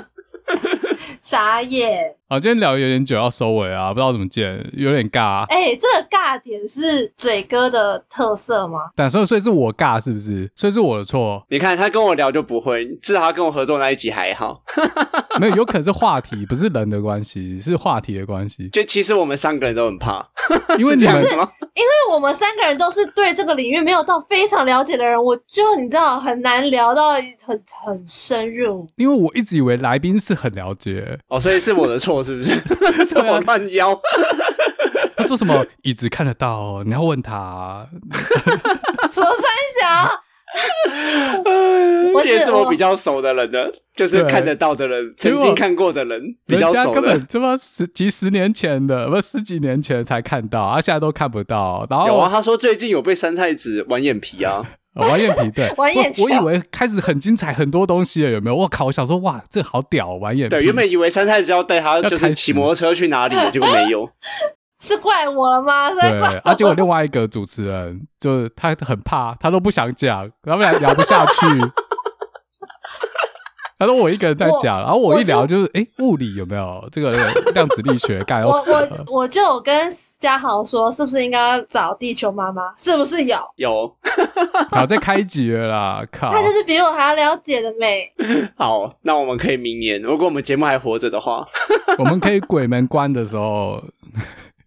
[1.22, 2.16] 傻眼。
[2.32, 5.46] 好，今天聊有点久，要收尾啊，不知道怎么剪，有点尬。
[5.46, 8.82] 哎、欸，这个尬点是嘴哥的特色吗？
[8.96, 10.48] 但所以所以是我尬是不是？
[10.56, 11.44] 所以是我的错。
[11.50, 14.62] 你看他跟我聊就不会，至少他跟我合作那一集还好。
[15.42, 18.70] 没有，有可能是话题，不是人的关系，是话题的关系。
[18.70, 20.24] 就其实我们三个人都很怕，
[20.78, 28.88] 因为你们，因为我们三个人都是对这个领域没有到非常了解的人，我就你知道很难聊到很很深入。
[28.98, 32.60] 因为我一直以为来宾是很了解，哦，所以是我的错，是不是？
[33.08, 34.00] 这么慢腰。
[35.18, 36.84] 他说什么椅子看得到？
[36.84, 37.88] 你要问他、啊。
[39.12, 39.44] 什么三
[39.82, 40.24] 小？
[42.26, 47.02] 也是我比较熟的人呢，就是看得到的人，曾经看过的人比较熟的。
[47.02, 51.86] 根本这么十几十年前的，不十几年前才看到，啊，现在都看不到。
[51.90, 56.24] 然后有啊，他说最近有被三太子玩眼皮啊，哦、玩眼皮对，玩眼皮。
[56.26, 58.56] 我以为开始很精彩，很多东西了，有没有？
[58.56, 60.56] 我靠，我想说哇，这好屌，玩眼皮。
[60.56, 64.10] 对，原本以为三太子要带他就是骑摩托车去哪里，结果没有。
[64.82, 65.90] 是怪我了吗？
[65.92, 71.32] 对，而且我另外一个主持人就是他很怕，他都不想讲，他们俩聊不下去。
[73.80, 77.12] 他说我一个人在讲，然后我一聊就是，哎、欸，物理有没有这个
[77.54, 78.22] 量子力学？
[78.26, 78.72] 干死。
[78.72, 79.90] 我我我就有跟
[80.20, 82.62] 嘉豪说，是不是应该要找地球妈妈？
[82.78, 83.38] 是不是有？
[83.56, 83.96] 有。
[84.70, 86.04] 好，再开一集了啦！
[86.12, 88.12] 靠，他就是比我还要了解的美。
[88.58, 91.48] 好，那我们可以明年，如果我们节目还活着的话，
[91.98, 93.82] 我们可以鬼门关的时候。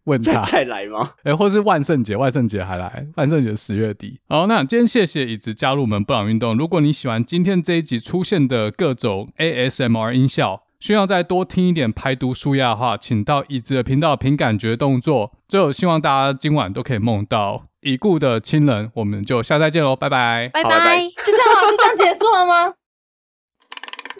[0.04, 1.12] 问他 再来吗？
[1.18, 3.06] 哎、欸，或是万圣节，万圣节还来？
[3.16, 4.18] 万圣节十月底。
[4.28, 6.56] 好，那今天谢谢椅子加入我们布朗运动。
[6.56, 15.32] 如果你喜欢今天这一集出现的各种 ASMR 音效，需要再多听一点排毒舒压的话，请到椅子的频道凭感觉动作。
[15.48, 18.90] 最后，希望大家今晚都可以梦到已故的亲人。
[18.94, 20.98] 我们就下次再见喽，拜拜，拜拜，拜拜。
[20.98, 21.70] 就这样吗？
[21.70, 22.74] 就这样结束了吗？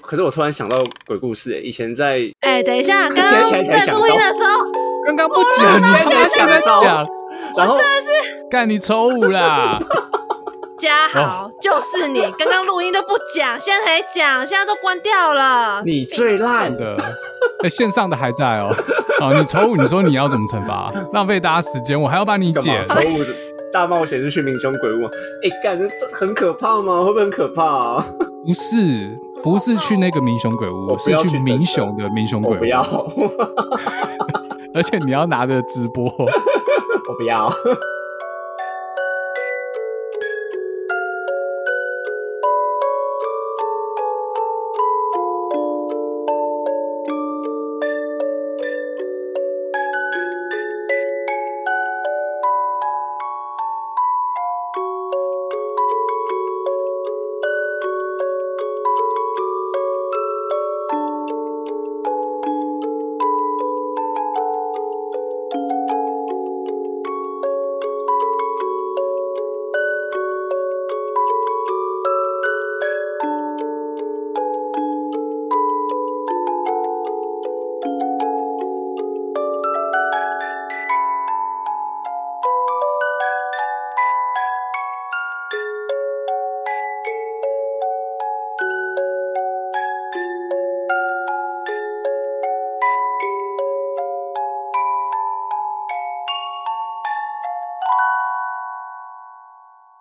[0.02, 0.76] 可是我突然想到
[1.06, 4.81] 鬼故事，哎，以前在哎、欸，等一下，刚刚在录音的时候。
[5.06, 7.06] 刚刚不讲，你他妈现在讲，
[7.56, 9.78] 然后真的是干你丑五啦！
[10.78, 15.80] 嘉豪，就是你，刚刚录音都不讲，现在才讲，现在都关掉了。
[15.84, 16.96] 你最烂的，
[17.60, 18.74] 哎、欸，线上的还在哦。
[19.20, 20.92] 好，你丑五，你说你要怎么惩罚？
[21.12, 22.84] 浪费大家时间，我还要帮你剪。
[22.88, 23.26] 丑五的
[23.72, 27.04] 大冒险是去民雄鬼屋，哎、欸，干的很可怕吗？
[27.04, 28.04] 会不会很可怕啊？
[28.44, 32.58] 不是，不是去那个民雄鬼屋，是去民雄的民雄鬼屋。
[32.58, 32.82] 不要。
[34.74, 36.04] 而且你要拿着直播，
[37.08, 37.48] 我不要。